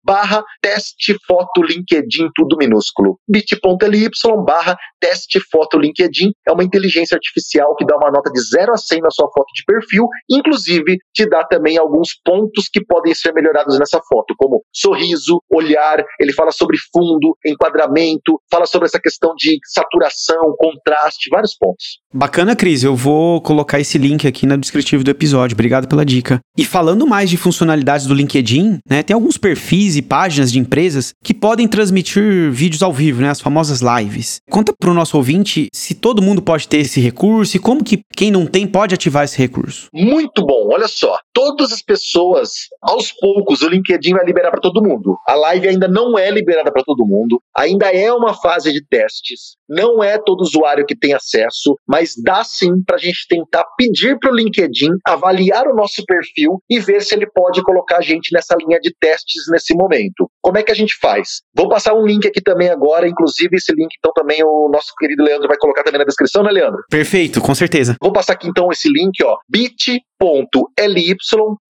barra 0.05 0.43
teste 0.61 1.17
foto 1.27 1.63
LinkedIn, 1.63 2.29
tudo 2.35 2.57
minúsculo. 2.57 3.19
bit.ly 3.29 4.09
barra 4.47 4.77
teste 5.01 5.41
foto 5.51 5.79
LinkedIn 5.79 6.33
é 6.47 6.53
uma 6.53 6.65
inteligência 6.65 7.15
artificial 7.15 7.75
que 7.77 7.85
dá 7.85 7.97
uma 7.97 8.11
nota 8.11 8.31
de 8.31 8.41
0 8.41 8.73
a 8.73 8.77
100 8.77 9.01
na 9.01 9.11
sua 9.11 9.29
foto 9.33 9.47
de 9.55 9.65
perfil, 9.65 10.07
inclusive 10.31 10.99
te 11.13 11.29
dá 11.29 11.45
também 11.45 11.79
alguns 11.79 12.11
pontos 12.25 12.69
que 12.73 12.85
podem 12.85 13.15
ser 13.15 13.33
melhorados 13.33 13.79
nessa 13.79 14.01
foto, 14.09 14.35
como 14.37 14.63
sorriso, 14.73 15.43
olhar, 15.51 16.05
ele 16.21 16.33
fala 16.33 16.51
sobre 16.51 16.77
fundo, 16.93 17.37
enquadramento, 17.45 18.41
fala 18.51 18.67
sobre 18.67 18.87
essa 18.87 19.01
questão 19.01 19.35
de 19.37 19.59
saturação, 19.65 20.55
contraste, 20.59 21.31
vários 21.31 21.57
pontos. 21.57 22.01
Bacana, 22.25 22.57
Cris, 22.57 22.83
eu 22.83 22.97
vou 22.97 23.39
colocar 23.43 23.79
esse 23.79 23.99
link 23.99 24.27
aqui 24.27 24.47
na 24.47 24.57
descritivo 24.57 25.05
do 25.05 25.11
episódio. 25.11 25.55
Obrigado 25.55 25.87
pela 25.87 26.07
dica. 26.07 26.41
E 26.57 26.65
falando 26.65 27.07
mais 27.07 27.29
de 27.29 27.37
funcionalidades 27.37 28.07
do 28.07 28.15
LinkedIn, 28.15 28.79
né, 28.89 29.03
tem 29.03 29.13
alguns 29.13 29.37
perfis 29.37 29.95
e 29.95 30.01
páginas 30.01 30.51
de 30.51 30.59
empresas 30.59 31.13
que 31.23 31.35
podem 31.35 31.69
transmitir 31.69 32.51
vídeos 32.51 32.83
ao 32.83 32.95
vivo, 32.95 33.21
né, 33.21 33.29
as 33.29 33.43
famosas 33.43 33.83
lives. 33.83 34.39
Conta 34.51 34.73
para 34.73 34.91
o 34.91 34.95
nosso 34.95 35.19
ouvinte 35.19 35.69
se 35.71 35.95
todo 35.95 36.23
mundo 36.23 36.41
pode 36.41 36.67
ter 36.67 36.79
esse 36.79 36.99
recurso 36.99 37.59
e 37.59 37.61
como 37.61 37.85
que 37.85 38.01
quem 38.17 38.31
não 38.31 38.47
tem 38.47 38.67
pode 38.67 38.95
ativar 38.95 39.25
esse 39.25 39.37
recurso. 39.37 39.89
Muito 39.93 40.47
bom, 40.47 40.71
olha 40.73 40.89
só. 40.89 41.19
Todas 41.31 41.73
as 41.73 41.83
pessoas, 41.83 42.53
aos 42.81 43.13
poucos, 43.13 43.61
o 43.61 43.69
LinkedIn 43.69 44.15
vai 44.15 44.25
liberar 44.25 44.51
para 44.51 44.63
todo 44.63 44.83
mundo. 44.83 45.19
A 45.29 45.35
live 45.35 45.69
ainda 45.69 45.89
não 45.89 46.19
é 46.19 46.31
liberada 46.31 46.73
para 46.73 46.85
todo 46.85 47.05
mundo, 47.05 47.39
ainda 47.55 47.93
é 47.93 48.11
uma 48.11 48.33
fase 48.33 48.73
de 48.73 48.83
testes. 48.83 49.57
Não 49.69 50.03
é 50.03 50.17
todo 50.17 50.41
usuário 50.41 50.87
que 50.87 50.97
tem 50.97 51.13
acesso, 51.13 51.79
mas 51.87 52.14
dá 52.23 52.43
sim 52.45 52.83
para 52.87 52.97
a 52.97 52.99
gente 52.99 53.27
tentar 53.29 53.65
pedir 53.77 54.19
para 54.19 54.33
o 54.33 54.35
LinkedIn 54.35 54.91
avaliar 55.07 55.67
o 55.67 55.75
nosso 55.75 56.05
perfil 56.07 56.63
e 56.69 56.79
ver 56.79 57.03
se 57.03 57.15
ele 57.15 57.27
pode 57.27 57.63
colocar 57.63 57.99
a 57.99 58.03
gente 58.03 58.33
nessa 58.33 58.55
linha 58.57 58.79
de 58.81 58.95
testes 59.01 59.45
nesse 59.51 59.75
momento. 59.75 60.29
Como 60.43 60.59
é 60.59 60.63
que 60.63 60.73
a 60.73 60.75
gente 60.75 60.97
faz? 61.01 61.43
Vou 61.55 61.69
passar 61.69 61.95
um 61.95 62.07
link 62.07 62.27
aqui 62.27 62.41
também 62.43 62.69
agora, 62.69 63.09
inclusive 63.09 63.57
esse 63.57 63.73
link 63.73 63.91
então 63.99 64.13
também 64.13 64.43
o 64.43 64.69
nosso 64.69 64.93
querido 64.99 65.23
Leandro 65.23 65.49
vai 65.49 65.57
colocar 65.57 65.83
também 65.83 65.99
na 65.99 66.05
descrição, 66.05 66.43
né, 66.43 66.51
Leandro? 66.51 66.83
Perfeito, 66.91 67.41
com 67.41 67.55
certeza. 67.55 67.97
Vou 68.01 68.13
passar 68.13 68.35
aqui 68.35 68.49
então 68.49 68.71
esse 68.71 68.89
link, 68.89 69.23
ó, 69.23 69.37
bit 69.49 70.01
bit.ly 70.25 71.17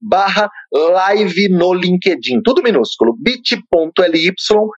barra 0.00 0.48
live 0.72 1.48
no 1.48 1.72
LinkedIn. 1.72 2.40
Tudo 2.42 2.62
minúsculo. 2.62 3.16
bit.ly 3.18 4.32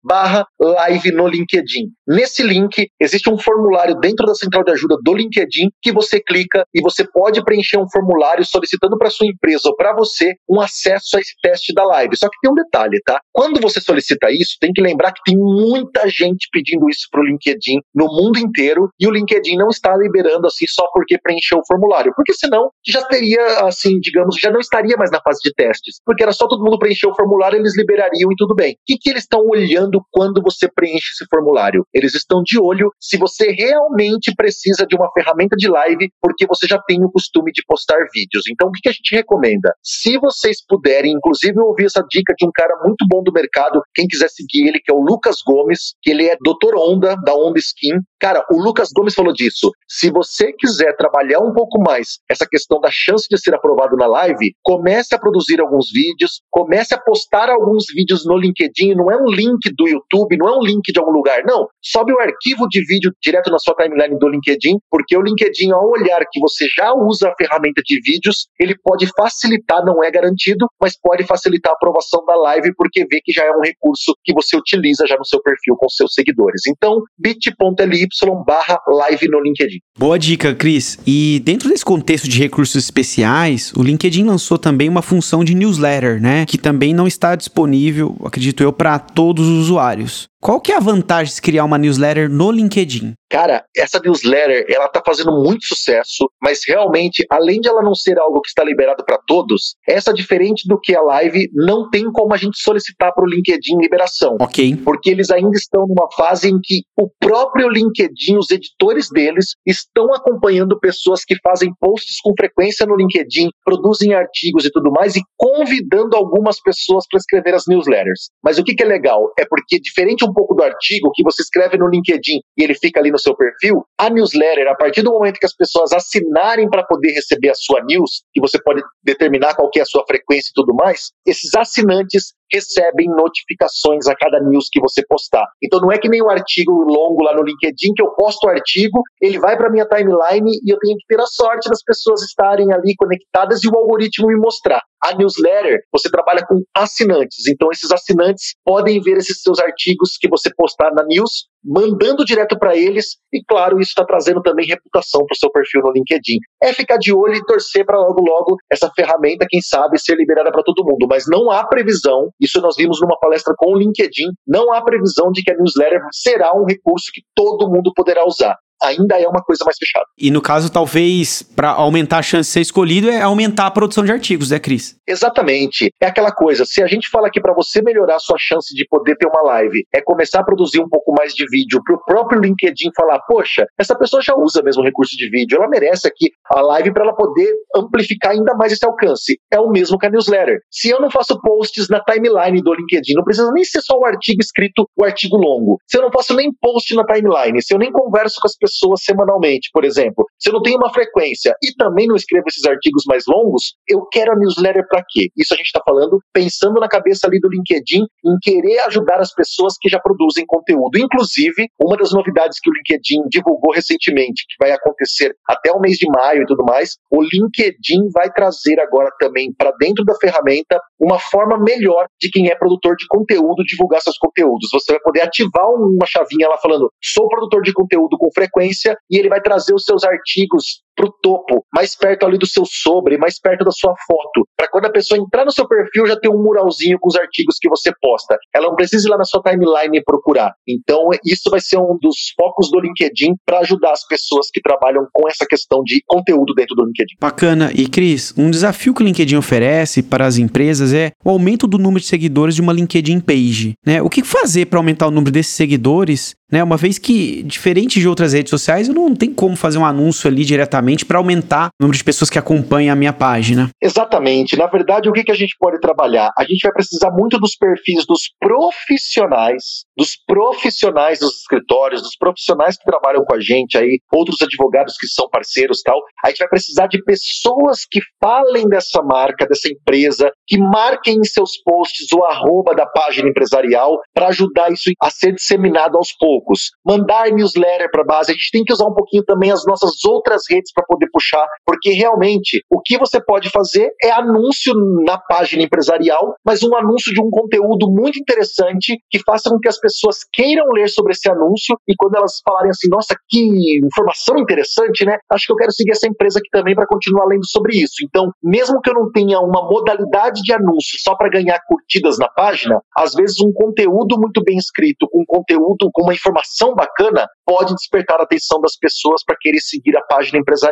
barra 0.03 0.45
live 0.59 1.11
no 1.11 1.27
LinkedIn. 1.27 1.89
Nesse 2.07 2.43
link, 2.43 2.87
existe 2.99 3.29
um 3.29 3.37
formulário 3.37 3.95
dentro 3.95 4.25
da 4.25 4.35
central 4.35 4.63
de 4.63 4.71
ajuda 4.71 4.95
do 5.03 5.13
LinkedIn 5.13 5.54
que 5.81 5.91
você 5.91 6.21
clica 6.21 6.65
e 6.73 6.81
você 6.81 7.05
pode 7.09 7.43
preencher 7.43 7.77
um 7.77 7.89
formulário 7.89 8.45
solicitando 8.45 8.97
para 8.97 9.09
sua 9.09 9.27
empresa 9.27 9.69
ou 9.69 9.75
para 9.75 9.93
você 9.93 10.33
um 10.49 10.59
acesso 10.59 11.17
a 11.17 11.19
esse 11.19 11.33
teste 11.41 11.73
da 11.73 11.83
live. 11.83 12.15
Só 12.17 12.27
que 12.27 12.37
tem 12.41 12.51
um 12.51 12.55
detalhe, 12.55 12.99
tá? 13.05 13.19
Quando 13.33 13.59
você 13.59 13.79
solicita 13.79 14.27
isso, 14.31 14.57
tem 14.59 14.71
que 14.71 14.81
lembrar 14.81 15.11
que 15.11 15.21
tem 15.25 15.37
muita 15.37 16.07
gente 16.07 16.47
pedindo 16.51 16.89
isso 16.89 17.07
para 17.11 17.21
o 17.21 17.25
LinkedIn 17.25 17.79
no 17.93 18.05
mundo 18.07 18.39
inteiro 18.39 18.89
e 18.99 19.07
o 19.07 19.11
LinkedIn 19.11 19.55
não 19.57 19.69
está 19.69 19.95
liberando 19.95 20.47
assim 20.47 20.65
só 20.67 20.87
porque 20.93 21.17
preencheu 21.21 21.59
o 21.59 21.65
formulário, 21.67 22.13
porque 22.15 22.33
senão 22.33 22.69
já 22.85 23.03
teria 23.03 23.65
assim, 23.65 23.99
digamos, 23.99 24.35
já 24.39 24.51
não 24.51 24.59
estaria 24.59 24.95
mais 24.97 25.11
na 25.11 25.21
fase 25.21 25.39
de 25.43 25.53
testes, 25.53 25.99
porque 26.05 26.23
era 26.23 26.31
só 26.31 26.47
todo 26.47 26.63
mundo 26.63 26.79
preencher 26.79 27.07
o 27.07 27.15
formulário, 27.15 27.57
eles 27.57 27.77
liberariam 27.77 28.31
e 28.31 28.35
tudo 28.37 28.55
bem. 28.55 28.73
O 28.73 28.77
que, 28.85 28.97
que 28.97 29.09
eles 29.09 29.23
estão 29.23 29.41
olhando 29.45 30.01
quando 30.11 30.41
você 30.41 30.69
preenche 30.73 31.11
esse 31.13 31.25
formulário? 31.29 31.85
Eles 31.93 32.15
estão 32.15 32.41
de 32.43 32.59
olho 32.59 32.91
se 32.99 33.17
você 33.17 33.51
realmente 33.51 34.33
precisa 34.35 34.85
de 34.85 34.95
uma 34.95 35.11
ferramenta 35.11 35.44
de 35.57 35.67
live, 35.67 36.09
porque 36.21 36.45
você 36.47 36.67
já 36.67 36.79
tem 36.87 37.03
o 37.03 37.11
costume 37.11 37.51
de 37.51 37.63
postar 37.67 37.97
vídeos. 38.13 38.43
Então, 38.49 38.69
o 38.69 38.71
que, 38.71 38.81
que 38.81 38.89
a 38.89 38.91
gente 38.91 39.15
recomenda? 39.15 39.73
Se 39.83 40.17
vocês 40.17 40.57
puderem, 40.67 41.13
inclusive 41.13 41.57
eu 41.57 41.65
ouvi 41.65 41.85
essa 41.85 42.03
dica 42.09 42.33
de 42.37 42.47
um 42.47 42.51
cara 42.53 42.75
muito 42.83 43.05
bom 43.07 43.21
do 43.23 43.31
mercado, 43.31 43.81
quem 43.93 44.07
quiser 44.07 44.29
seguir 44.29 44.67
ele, 44.67 44.79
que 44.79 44.91
é 44.91 44.95
o 44.95 45.01
Lucas 45.01 45.37
Gomes, 45.45 45.95
que 46.01 46.11
ele 46.11 46.27
é 46.27 46.35
doutor 46.41 46.75
Onda, 46.75 47.15
da 47.23 47.33
Onda 47.33 47.59
Skin. 47.59 47.99
Cara, 48.19 48.45
o 48.51 48.61
Lucas 48.61 48.89
Gomes 48.95 49.13
falou 49.13 49.33
disso. 49.33 49.71
Se 49.87 50.09
você 50.09 50.51
quiser 50.53 50.95
trabalhar 50.95 51.39
um 51.39 51.53
pouco 51.53 51.81
mais 51.81 52.19
essa 52.29 52.47
questão 52.47 52.79
da 52.79 52.89
chance 52.91 53.27
de 53.29 53.37
ser 53.37 53.53
aprovado 53.53 53.95
na 53.95 54.07
live, 54.07 54.53
comece 54.63 55.13
a 55.13 55.19
produzir 55.19 55.59
alguns 55.59 55.91
vídeos, 55.91 56.41
comece 56.49 56.93
a 56.93 56.99
postar 56.99 57.49
alguns 57.49 57.85
vídeos 57.93 58.25
no 58.25 58.37
LinkedIn, 58.37 58.95
não 58.95 59.11
é 59.11 59.17
um 59.17 59.27
link 59.27 59.59
do 59.75 59.87
YouTube, 59.87 60.37
não 60.37 60.49
é 60.49 60.57
um 60.57 60.61
link 60.61 60.91
de 60.91 60.99
algum 60.99 61.11
lugar, 61.11 61.43
não. 61.45 61.67
Sobe 61.81 62.13
o 62.13 62.19
arquivo 62.19 62.67
de 62.69 62.83
vídeo 62.85 63.11
direto 63.21 63.51
na 63.51 63.59
sua 63.59 63.75
timeline 63.75 64.17
do 64.17 64.29
LinkedIn, 64.29 64.77
porque 64.89 65.17
o 65.17 65.21
LinkedIn, 65.25 65.71
ao 65.71 65.89
olhar 65.89 66.21
que 66.31 66.39
você 66.39 66.65
já 66.75 66.93
usa 66.93 67.29
a 67.29 67.35
ferramenta 67.35 67.81
de 67.83 67.99
vídeos, 68.01 68.47
ele 68.59 68.75
pode 68.81 69.07
facilitar, 69.17 69.83
não 69.83 70.03
é 70.03 70.11
garantido, 70.11 70.67
mas 70.79 70.97
pode 70.99 71.23
facilitar 71.23 71.73
a 71.73 71.75
aprovação 71.75 72.23
da 72.25 72.35
live, 72.35 72.73
porque 72.75 73.05
vê 73.09 73.19
que 73.23 73.31
já 73.31 73.43
é 73.43 73.51
um 73.51 73.61
recurso 73.61 74.15
que 74.23 74.33
você 74.33 74.55
utiliza 74.55 75.05
já 75.07 75.17
no 75.17 75.25
seu 75.25 75.41
perfil 75.41 75.75
com 75.77 75.89
seus 75.89 76.13
seguidores. 76.13 76.61
Então, 76.67 77.01
bit.ly 77.17 78.07
barra 78.45 78.79
live 78.87 79.27
no 79.29 79.41
LinkedIn. 79.41 79.79
Boa 79.97 80.19
dica, 80.19 80.53
Cris. 80.53 80.99
E 81.05 81.41
dentro 81.43 81.69
desse 81.69 81.85
contexto 81.85 82.27
de 82.27 82.39
recursos 82.39 82.83
especiais, 82.83 83.73
o 83.75 83.83
LinkedIn 83.83 84.23
lançou 84.23 84.57
também 84.57 84.89
uma 84.89 85.01
função 85.01 85.43
de 85.43 85.55
newsletter, 85.55 86.21
né? 86.21 86.45
Que 86.45 86.57
também 86.57 86.93
não 86.93 87.07
está 87.07 87.35
disponível, 87.35 88.15
acredito 88.23 88.61
eu, 88.61 88.73
para 88.73 88.99
todos 88.99 89.47
os 89.47 89.65
usuários. 89.65 90.27
Qual 90.45 90.61
que 90.61 90.71
é 90.71 90.77
a 90.77 90.79
vantagem 90.79 91.33
de 91.33 91.41
criar 91.41 91.65
uma 91.65 91.77
newsletter 91.77 92.29
no 92.29 92.51
LinkedIn? 92.51 93.13
Cara, 93.31 93.65
essa 93.75 93.99
newsletter, 93.99 94.63
ela 94.69 94.87
tá 94.87 95.01
fazendo 95.03 95.14
muito 95.23 95.65
sucesso, 95.65 96.29
mas 96.41 96.61
realmente, 96.67 97.25
além 97.29 97.59
de 97.59 97.69
ela 97.69 97.81
não 97.81 97.95
ser 97.95 98.19
algo 98.19 98.41
que 98.41 98.49
está 98.49 98.63
liberado 98.63 99.03
para 99.05 99.19
todos, 99.27 99.75
essa 99.87 100.13
diferente 100.13 100.67
do 100.67 100.79
que 100.79 100.95
a 100.95 101.01
live, 101.01 101.49
não 101.53 101.89
tem 101.89 102.11
como 102.11 102.33
a 102.33 102.37
gente 102.37 102.59
solicitar 102.59 103.13
para 103.13 103.23
o 103.23 103.27
LinkedIn 103.27 103.77
liberação. 103.79 104.37
Ok. 104.41 104.75
Porque 104.83 105.09
eles 105.09 105.29
ainda 105.29 105.55
estão 105.55 105.85
numa 105.87 106.07
fase 106.15 106.49
em 106.49 106.59
que 106.61 106.81
o 106.97 107.09
próprio 107.19 107.69
LinkedIn, 107.69 108.37
os 108.37 108.49
editores 108.49 109.09
deles, 109.09 109.55
estão 109.65 110.13
acompanhando 110.13 110.79
pessoas 110.79 111.23
que 111.23 111.35
fazem 111.43 111.71
posts 111.79 112.17
com 112.21 112.33
frequência 112.37 112.85
no 112.85 112.95
LinkedIn, 112.95 113.49
produzem 113.63 114.13
artigos 114.13 114.65
e 114.65 114.71
tudo 114.71 114.91
mais, 114.91 115.15
e 115.15 115.21
convidando 115.37 116.15
algumas 116.15 116.59
pessoas 116.61 117.05
para 117.09 117.17
escrever 117.17 117.53
as 117.53 117.65
newsletters. 117.67 118.29
Mas 118.43 118.57
o 118.57 118.63
que, 118.63 118.73
que 118.73 118.83
é 118.83 118.87
legal? 118.87 119.31
É 119.37 119.45
porque, 119.45 119.79
diferente 119.79 120.25
um 120.25 120.33
pouco 120.33 120.55
do 120.55 120.63
artigo 120.63 121.11
que 121.13 121.23
você 121.23 121.41
escreve 121.41 121.77
no 121.77 121.87
LinkedIn 121.87 122.39
e 122.57 122.63
ele 122.63 122.73
fica 122.73 122.99
ali 122.99 123.11
no 123.11 123.19
seu 123.19 123.35
perfil, 123.35 123.83
a 123.97 124.09
newsletter, 124.09 124.67
a 124.67 124.75
partir 124.75 125.03
do 125.05 125.11
momento 125.11 125.39
que 125.39 125.45
as 125.45 125.55
pessoas 125.55 125.93
assinarem 125.93 126.67
para 126.67 126.83
poder 126.83 127.11
receber 127.11 127.49
a 127.49 127.55
sua 127.55 127.83
news, 127.83 128.23
que 128.33 128.41
você 128.41 128.59
pode 128.61 128.81
determinar 129.03 129.55
qual 129.55 129.69
é 129.77 129.81
a 129.81 129.85
sua 129.85 130.03
frequência 130.05 130.49
e 130.49 130.53
tudo 130.53 130.73
mais, 130.73 131.11
esses 131.25 131.53
assinantes 131.53 132.33
recebem 132.51 133.07
notificações 133.09 134.07
a 134.07 134.15
cada 134.15 134.39
news 134.39 134.67
que 134.71 134.79
você 134.79 135.05
postar. 135.07 135.45
Então 135.61 135.79
não 135.79 135.91
é 135.91 135.97
que 135.97 136.09
nem 136.09 136.21
um 136.21 136.29
artigo 136.29 136.71
longo 136.71 137.23
lá 137.23 137.35
no 137.35 137.43
LinkedIn 137.43 137.93
que 137.95 138.01
eu 138.01 138.11
posto 138.15 138.45
o 138.45 138.49
artigo, 138.49 139.01
ele 139.21 139.39
vai 139.39 139.57
para 139.57 139.69
minha 139.69 139.85
timeline 139.85 140.51
e 140.63 140.71
eu 140.71 140.77
tenho 140.79 140.95
que 140.97 141.05
ter 141.07 141.19
a 141.19 141.25
sorte 141.25 141.69
das 141.69 141.81
pessoas 141.83 142.21
estarem 142.23 142.71
ali 142.73 142.95
conectadas 142.97 143.63
e 143.63 143.67
o 143.67 143.75
algoritmo 143.75 144.27
me 144.27 144.35
mostrar. 144.35 144.81
A 145.03 145.15
newsletter, 145.15 145.81
você 145.91 146.09
trabalha 146.09 146.43
com 146.47 146.63
assinantes, 146.75 147.47
então 147.47 147.69
esses 147.71 147.91
assinantes 147.91 148.55
podem 148.63 148.99
ver 149.01 149.17
esses 149.17 149.41
seus 149.41 149.59
artigos 149.59 150.17
que 150.19 150.27
você 150.27 150.49
postar 150.55 150.91
na 150.93 151.03
news, 151.03 151.45
mandando 151.63 152.25
direto 152.25 152.57
para 152.57 152.75
eles, 152.75 153.17
e 153.31 153.43
claro, 153.47 153.79
isso 153.79 153.89
está 153.89 154.03
trazendo 154.03 154.41
também 154.41 154.65
reputação 154.65 155.23
para 155.25 155.33
o 155.33 155.37
seu 155.37 155.51
perfil 155.51 155.81
no 155.81 155.91
LinkedIn. 155.91 156.37
É 156.61 156.73
ficar 156.73 156.97
de 156.97 157.13
olho 157.13 157.35
e 157.35 157.45
torcer 157.45 157.85
para 157.85 157.99
logo 157.99 158.21
logo 158.21 158.57
essa 158.71 158.89
ferramenta, 158.95 159.45
quem 159.47 159.61
sabe, 159.61 159.99
ser 159.99 160.15
liberada 160.15 160.51
para 160.51 160.63
todo 160.63 160.83
mundo, 160.83 161.05
mas 161.07 161.25
não 161.27 161.51
há 161.51 161.65
previsão 161.67 162.29
isso 162.39 162.61
nós 162.61 162.75
vimos 162.75 162.99
numa 163.01 163.17
palestra 163.19 163.53
com 163.57 163.73
o 163.73 163.77
LinkedIn. 163.77 164.31
Não 164.45 164.73
há 164.73 164.81
previsão 164.83 165.31
de 165.31 165.41
que 165.41 165.51
a 165.51 165.55
newsletter 165.55 166.01
será 166.11 166.51
um 166.55 166.65
recurso 166.65 167.11
que 167.13 167.21
todo 167.33 167.69
mundo 167.69 167.91
poderá 167.95 168.25
usar 168.25 168.57
ainda 168.85 169.19
é 169.19 169.27
uma 169.27 169.41
coisa 169.43 169.63
mais 169.65 169.77
fechada. 169.77 170.05
E 170.17 170.31
no 170.31 170.41
caso, 170.41 170.71
talvez, 170.71 171.41
para 171.41 171.71
aumentar 171.71 172.19
a 172.19 172.21
chance 172.21 172.49
de 172.49 172.53
ser 172.53 172.61
escolhido, 172.61 173.09
é 173.09 173.21
aumentar 173.21 173.65
a 173.67 173.71
produção 173.71 174.03
de 174.03 174.11
artigos, 174.11 174.51
né, 174.51 174.59
Cris? 174.59 174.95
Exatamente. 175.07 175.91
É 176.01 176.07
aquela 176.07 176.31
coisa, 176.31 176.65
se 176.65 176.81
a 176.81 176.87
gente 176.87 177.09
fala 177.09 177.29
que 177.29 177.41
para 177.41 177.53
você 177.53 177.81
melhorar 177.81 178.15
a 178.15 178.19
sua 178.19 178.37
chance 178.39 178.73
de 178.73 178.85
poder 178.87 179.15
ter 179.17 179.27
uma 179.27 179.41
live, 179.41 179.85
é 179.93 180.01
começar 180.01 180.39
a 180.41 180.43
produzir 180.43 180.79
um 180.79 180.89
pouco 180.89 181.13
mais 181.17 181.33
de 181.33 181.45
vídeo 181.49 181.81
para 181.83 181.95
o 181.95 182.03
próprio 182.03 182.41
LinkedIn 182.41 182.89
falar, 182.95 183.19
poxa, 183.27 183.65
essa 183.79 183.97
pessoa 183.97 184.21
já 184.21 184.35
usa 184.35 184.61
mesmo 184.63 184.83
recurso 184.83 185.15
de 185.17 185.29
vídeo, 185.29 185.57
ela 185.57 185.67
merece 185.67 186.07
aqui 186.07 186.31
a 186.51 186.61
live 186.61 186.93
para 186.93 187.03
ela 187.03 187.15
poder 187.15 187.51
amplificar 187.75 188.31
ainda 188.31 188.53
mais 188.55 188.71
esse 188.71 188.85
alcance. 188.85 189.39
É 189.51 189.59
o 189.59 189.69
mesmo 189.69 189.97
que 189.97 190.05
a 190.05 190.09
newsletter. 190.09 190.59
Se 190.69 190.89
eu 190.89 190.99
não 190.99 191.09
faço 191.09 191.39
posts 191.41 191.87
na 191.89 191.99
timeline 192.01 192.61
do 192.61 192.73
LinkedIn, 192.73 193.13
não 193.15 193.23
precisa 193.23 193.51
nem 193.51 193.63
ser 193.63 193.81
só 193.81 193.97
o 193.97 194.05
artigo 194.05 194.41
escrito, 194.41 194.87
o 194.95 195.03
artigo 195.03 195.37
longo. 195.37 195.79
Se 195.87 195.97
eu 195.97 196.01
não 196.01 196.11
faço 196.11 196.35
nem 196.35 196.51
post 196.61 196.93
na 196.95 197.03
timeline, 197.05 197.61
se 197.61 197.73
eu 197.73 197.79
nem 197.79 197.91
converso 197.91 198.39
com 198.41 198.47
as 198.47 198.55
pessoas 198.55 198.74
pessoas 198.75 199.01
semanalmente, 199.03 199.69
por 199.71 199.83
exemplo. 199.83 200.25
Se 200.37 200.49
eu 200.49 200.53
não 200.53 200.61
tenho 200.61 200.77
uma 200.77 200.93
frequência 200.93 201.55
e 201.63 201.73
também 201.75 202.07
não 202.07 202.15
escrevo 202.15 202.45
esses 202.47 202.65
artigos 202.65 203.03
mais 203.07 203.23
longos, 203.27 203.75
eu 203.87 204.05
quero 204.11 204.33
a 204.33 204.35
newsletter 204.35 204.85
para 204.87 205.03
quê? 205.07 205.29
Isso 205.35 205.53
a 205.53 205.57
gente 205.57 205.67
está 205.67 205.81
falando 205.83 206.19
pensando 206.33 206.79
na 206.79 206.87
cabeça 206.87 207.27
ali 207.27 207.39
do 207.39 207.49
LinkedIn 207.49 208.03
em 208.25 208.37
querer 208.41 208.79
ajudar 208.79 209.19
as 209.19 209.33
pessoas 209.33 209.73
que 209.79 209.89
já 209.89 209.99
produzem 209.99 210.45
conteúdo 210.45 210.97
Inclusive, 210.97 211.67
uma 211.79 211.95
das 211.97 212.11
novidades 212.11 212.59
que 212.59 212.69
o 212.69 212.73
LinkedIn 212.73 213.27
divulgou 213.29 213.73
recentemente, 213.73 214.45
que 214.47 214.55
vai 214.59 214.71
acontecer 214.71 215.35
até 215.47 215.71
o 215.71 215.79
mês 215.79 215.97
de 215.97 216.07
maio 216.09 216.43
e 216.43 216.45
tudo 216.45 216.63
mais, 216.63 216.97
o 217.11 217.21
LinkedIn 217.21 218.09
vai 218.13 218.31
trazer 218.31 218.79
agora 218.79 219.09
também 219.19 219.53
para 219.53 219.71
dentro 219.79 220.03
da 220.03 220.15
ferramenta 220.15 220.79
uma 220.99 221.19
forma 221.19 221.57
melhor 221.57 222.07
de 222.19 222.29
quem 222.29 222.49
é 222.49 222.55
produtor 222.55 222.95
de 222.95 223.05
conteúdo 223.07 223.63
divulgar 223.63 224.01
seus 224.01 224.17
conteúdos. 224.17 224.69
Você 224.71 224.93
vai 224.93 225.01
poder 225.01 225.21
ativar 225.21 225.69
uma 225.69 226.05
chavinha 226.05 226.47
lá 226.47 226.57
falando: 226.57 226.91
sou 227.03 227.27
produtor 227.27 227.61
de 227.61 227.73
conteúdo 227.73 228.17
com 228.17 228.29
frequência 228.33 228.97
e 229.09 229.17
ele 229.17 229.29
vai 229.29 229.41
trazer 229.41 229.73
os 229.73 229.83
seus 229.83 230.03
artigos 230.03 230.81
para 230.95 231.05
o 231.05 231.11
topo, 231.21 231.65
mais 231.73 231.95
perto 231.95 232.25
ali 232.25 232.37
do 232.37 232.47
seu 232.47 232.63
sobre, 232.65 233.17
mais 233.17 233.39
perto 233.39 233.65
da 233.65 233.71
sua 233.71 233.93
foto, 234.07 234.47
para 234.55 234.69
quando 234.69 234.85
a 234.85 234.91
pessoa 234.91 235.19
entrar 235.19 235.45
no 235.45 235.51
seu 235.51 235.67
perfil 235.67 236.05
já 236.07 236.15
ter 236.15 236.29
um 236.29 236.41
muralzinho 236.41 236.97
com 236.99 237.09
os 237.09 237.15
artigos 237.15 237.57
que 237.59 237.69
você 237.69 237.91
posta. 238.01 238.37
Ela 238.53 238.67
não 238.67 238.75
precisa 238.75 239.07
ir 239.07 239.11
lá 239.11 239.17
na 239.17 239.23
sua 239.23 239.41
timeline 239.41 239.97
e 239.97 240.03
procurar. 240.03 240.53
Então, 240.67 241.09
isso 241.25 241.49
vai 241.49 241.59
ser 241.59 241.77
um 241.77 241.97
dos 242.01 242.33
focos 242.35 242.69
do 242.71 242.79
LinkedIn 242.79 243.35
para 243.45 243.59
ajudar 243.59 243.91
as 243.91 244.05
pessoas 244.07 244.47
que 244.51 244.61
trabalham 244.61 245.05
com 245.11 245.27
essa 245.27 245.45
questão 245.45 245.81
de 245.83 246.01
conteúdo 246.07 246.53
dentro 246.53 246.75
do 246.75 246.85
LinkedIn. 246.85 247.15
Bacana. 247.19 247.71
E 247.73 247.87
Cris, 247.87 248.33
um 248.37 248.49
desafio 248.49 248.93
que 248.93 249.03
o 249.03 249.05
LinkedIn 249.05 249.35
oferece 249.35 250.01
para 250.01 250.25
as 250.25 250.37
empresas 250.37 250.93
é 250.93 251.11
o 251.23 251.29
aumento 251.29 251.67
do 251.67 251.77
número 251.77 251.99
de 251.99 252.07
seguidores 252.07 252.55
de 252.55 252.61
uma 252.61 252.73
LinkedIn 252.73 253.19
page. 253.19 253.73
Né? 253.85 254.01
O 254.01 254.09
que 254.09 254.23
fazer 254.23 254.67
para 254.67 254.79
aumentar 254.79 255.07
o 255.07 255.11
número 255.11 255.31
desses 255.31 255.53
seguidores 255.53 256.35
né? 256.51 256.63
Uma 256.63 256.77
vez 256.77 256.97
que, 256.97 257.43
diferente 257.43 257.99
de 257.99 258.07
outras 258.07 258.33
redes 258.33 258.49
sociais, 258.49 258.87
eu 258.87 258.93
não 258.93 259.15
tenho 259.15 259.33
como 259.33 259.55
fazer 259.55 259.77
um 259.77 259.85
anúncio 259.85 260.29
ali 260.29 260.45
diretamente 260.45 260.84
para 261.05 261.17
aumentar 261.17 261.67
o 261.79 261.83
número 261.83 261.97
de 261.97 262.03
pessoas 262.03 262.29
que 262.29 262.37
acompanham 262.37 262.93
a 262.93 262.95
minha 262.95 263.13
página. 263.13 263.69
Exatamente. 263.81 264.57
Na 264.57 264.67
verdade, 264.67 265.09
o 265.09 265.13
que, 265.13 265.23
que 265.23 265.31
a 265.31 265.35
gente 265.35 265.55
pode 265.59 265.79
trabalhar? 265.79 266.31
A 266.37 266.43
gente 266.43 266.61
vai 266.61 266.71
precisar 266.71 267.11
muito 267.11 267.39
dos 267.39 267.55
perfis 267.55 268.05
dos 268.05 268.21
profissionais, 268.39 269.85
dos 269.97 270.11
profissionais 270.27 271.19
dos 271.19 271.35
escritórios, 271.41 272.01
dos 272.01 272.15
profissionais 272.17 272.77
que 272.77 272.85
trabalham 272.85 273.23
com 273.25 273.35
a 273.35 273.39
gente 273.39 273.77
aí, 273.77 273.99
outros 274.13 274.41
advogados 274.41 274.95
que 274.99 275.07
são 275.07 275.29
parceiros 275.29 275.81
tal. 275.81 275.99
A 276.23 276.29
gente 276.29 276.39
vai 276.39 276.49
precisar 276.49 276.87
de 276.87 277.03
pessoas 277.03 277.85
que 277.89 277.99
falem 278.21 278.67
dessa 278.67 279.01
marca, 279.01 279.47
dessa 279.47 279.69
empresa, 279.69 280.31
que 280.47 280.57
marquem 280.57 281.17
em 281.17 281.23
seus 281.23 281.57
posts 281.63 282.11
o 282.13 282.23
arroba 282.23 282.75
da 282.75 282.85
página 282.85 283.29
empresarial 283.29 283.97
para 284.13 284.27
ajudar 284.27 284.71
isso 284.71 284.91
a 285.01 285.09
ser 285.09 285.33
disseminado 285.33 285.97
aos 285.97 286.11
poucos 286.11 286.71
mandar 286.85 287.31
newsletter 287.31 287.89
para 287.91 288.03
base. 288.03 288.31
A 288.31 288.35
gente 288.35 288.51
tem 288.51 288.63
que 288.63 288.73
usar 288.73 288.85
um 288.85 288.93
pouquinho 288.93 289.23
também 289.23 289.51
as 289.51 289.65
nossas 289.65 290.03
outras 290.05 290.43
redes 290.49 290.71
para 290.75 290.85
poder 290.85 291.07
puxar, 291.11 291.45
porque 291.65 291.91
realmente 291.91 292.61
o 292.69 292.81
que 292.83 292.97
você 292.97 293.23
pode 293.23 293.49
fazer 293.49 293.89
é 294.03 294.11
anúncio 294.11 294.73
na 295.05 295.17
página 295.17 295.63
empresarial, 295.63 296.35
mas 296.45 296.61
um 296.61 296.75
anúncio 296.75 297.13
de 297.13 297.21
um 297.21 297.29
conteúdo 297.29 297.89
muito 297.89 298.19
interessante 298.19 298.99
que 299.09 299.19
faça 299.25 299.49
com 299.49 299.59
que 299.59 299.69
as 299.69 299.79
pessoas 299.79 300.17
queiram 300.33 300.65
ler 300.73 300.89
sobre 300.89 301.13
esse 301.13 301.29
anúncio 301.29 301.77
e 301.87 301.93
quando 301.97 302.15
elas 302.15 302.41
falarem 302.43 302.69
assim, 302.69 302.89
nossa, 302.89 303.15
que 303.29 303.79
informação 303.83 304.37
interessante, 304.37 305.05
né? 305.05 305.17
Acho 305.31 305.47
que 305.47 305.53
eu 305.53 305.57
quero 305.57 305.71
seguir 305.71 305.91
essa 305.91 306.07
empresa 306.07 306.39
aqui 306.39 306.49
também 306.51 306.75
para 306.75 306.85
continuar 306.85 307.25
lendo 307.25 307.47
sobre 307.47 307.77
isso. 307.77 308.03
Então, 308.03 308.29
mesmo 308.43 308.81
que 308.81 308.89
eu 308.89 308.93
não 308.93 309.11
tenha 309.11 309.39
uma 309.39 309.63
modalidade 309.63 310.41
de 310.41 310.53
anúncio 310.53 310.99
só 310.99 311.15
para 311.15 311.29
ganhar 311.29 311.59
curtidas 311.67 312.17
na 312.17 312.27
página, 312.27 312.79
às 312.95 313.13
vezes 313.13 313.37
um 313.41 313.53
conteúdo 313.53 314.17
muito 314.19 314.43
bem 314.43 314.57
escrito, 314.57 315.07
com 315.09 315.23
conteúdo 315.25 315.89
com 315.93 316.03
uma 316.03 316.13
informação 316.13 316.73
bacana 316.73 317.27
pode 317.45 317.73
despertar 317.75 318.19
a 318.19 318.23
atenção 318.23 318.59
das 318.59 318.75
pessoas 318.77 319.23
para 319.23 319.37
querer 319.39 319.59
seguir 319.59 319.95
a 319.95 320.01
página 320.01 320.39
empresarial 320.39 320.64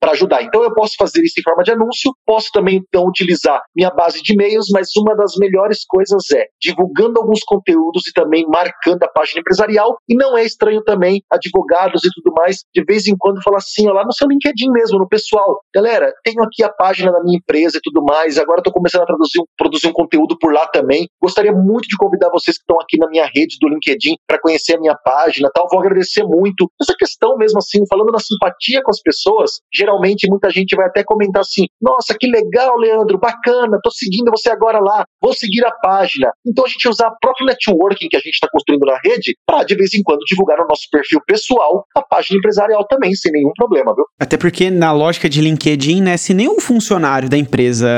para 0.00 0.12
ajudar. 0.12 0.42
Então 0.42 0.62
eu 0.62 0.72
posso 0.72 0.94
fazer 0.98 1.22
isso 1.22 1.40
em 1.40 1.42
forma 1.42 1.62
de 1.62 1.72
anúncio, 1.72 2.12
posso 2.24 2.50
também 2.52 2.82
então 2.88 3.06
utilizar 3.06 3.62
minha 3.74 3.90
base 3.90 4.22
de 4.22 4.32
e-mails, 4.32 4.66
mas 4.72 4.88
uma 4.96 5.14
das 5.16 5.34
melhores 5.38 5.84
coisas 5.86 6.30
é 6.32 6.46
divulgando 6.60 7.20
alguns 7.20 7.40
conteúdos 7.44 8.06
e 8.06 8.12
também 8.12 8.46
marcando 8.48 9.02
a 9.02 9.08
página 9.08 9.40
empresarial. 9.40 9.96
E 10.08 10.14
não 10.14 10.36
é 10.36 10.44
estranho 10.44 10.82
também 10.82 11.22
advogados 11.30 12.04
e 12.04 12.10
tudo 12.14 12.34
mais 12.34 12.58
de 12.74 12.84
vez 12.84 13.06
em 13.06 13.16
quando 13.18 13.42
falar 13.42 13.58
assim, 13.58 13.88
ó, 13.88 13.92
lá 13.92 14.04
no 14.04 14.12
seu 14.12 14.28
LinkedIn 14.28 14.70
mesmo, 14.70 14.98
no 14.98 15.08
pessoal, 15.08 15.60
galera, 15.74 16.12
tenho 16.24 16.42
aqui 16.42 16.62
a 16.62 16.68
página 16.68 17.12
da 17.12 17.22
minha 17.22 17.38
empresa 17.38 17.78
e 17.78 17.80
tudo 17.82 18.02
mais. 18.02 18.38
Agora 18.38 18.60
estou 18.60 18.72
começando 18.72 19.02
a 19.02 19.06
produzir, 19.06 19.42
produzir 19.56 19.88
um 19.88 19.92
conteúdo 19.92 20.36
por 20.38 20.52
lá 20.52 20.66
também. 20.68 21.08
Gostaria 21.20 21.52
muito 21.52 21.88
de 21.88 21.96
convidar 21.96 22.30
vocês 22.30 22.56
que 22.56 22.62
estão 22.62 22.80
aqui 22.80 22.98
na 22.98 23.08
minha 23.08 23.24
rede 23.24 23.56
do 23.60 23.68
LinkedIn 23.68 24.16
para 24.26 24.40
conhecer 24.40 24.76
a 24.76 24.80
minha 24.80 24.96
página, 24.96 25.50
tal. 25.54 25.66
Vou 25.70 25.80
agradecer 25.80 26.24
muito. 26.24 26.70
Essa 26.80 26.94
questão 26.96 27.36
mesmo 27.36 27.58
assim, 27.58 27.84
falando 27.88 28.12
na 28.12 28.18
simpatia 28.18 28.82
com 28.82 28.90
as 28.90 29.00
pessoas, 29.00 29.35
geralmente 29.72 30.28
muita 30.28 30.50
gente 30.50 30.74
vai 30.76 30.86
até 30.86 31.02
comentar 31.04 31.40
assim: 31.40 31.66
"Nossa, 31.80 32.16
que 32.18 32.26
legal, 32.26 32.76
Leandro, 32.76 33.18
bacana, 33.18 33.78
tô 33.82 33.90
seguindo 33.90 34.30
você 34.30 34.50
agora 34.50 34.78
lá, 34.78 35.04
vou 35.20 35.32
seguir 35.32 35.64
a 35.64 35.72
página". 35.72 36.30
Então 36.46 36.64
a 36.64 36.68
gente 36.68 36.88
usar 36.88 37.08
o 37.08 37.16
próprio 37.20 37.46
networking 37.46 38.08
que 38.08 38.16
a 38.16 38.20
gente 38.20 38.34
está 38.34 38.48
construindo 38.50 38.84
na 38.86 38.98
rede 39.04 39.36
para 39.46 39.64
de 39.64 39.74
vez 39.74 39.94
em 39.94 40.02
quando 40.02 40.20
divulgar 40.26 40.58
no 40.58 40.66
nosso 40.68 40.88
perfil 40.90 41.20
pessoal 41.26 41.84
a 41.94 42.02
página 42.02 42.38
empresarial 42.38 42.86
também, 42.86 43.14
sem 43.14 43.32
nenhum 43.32 43.52
problema, 43.54 43.94
viu? 43.94 44.04
Até 44.20 44.36
porque 44.36 44.70
na 44.70 44.92
lógica 44.92 45.28
de 45.28 45.40
LinkedIn, 45.40 46.02
né, 46.02 46.16
se 46.16 46.34
nenhum 46.34 46.60
funcionário 46.60 47.28
da 47.28 47.36
empresa 47.36 47.88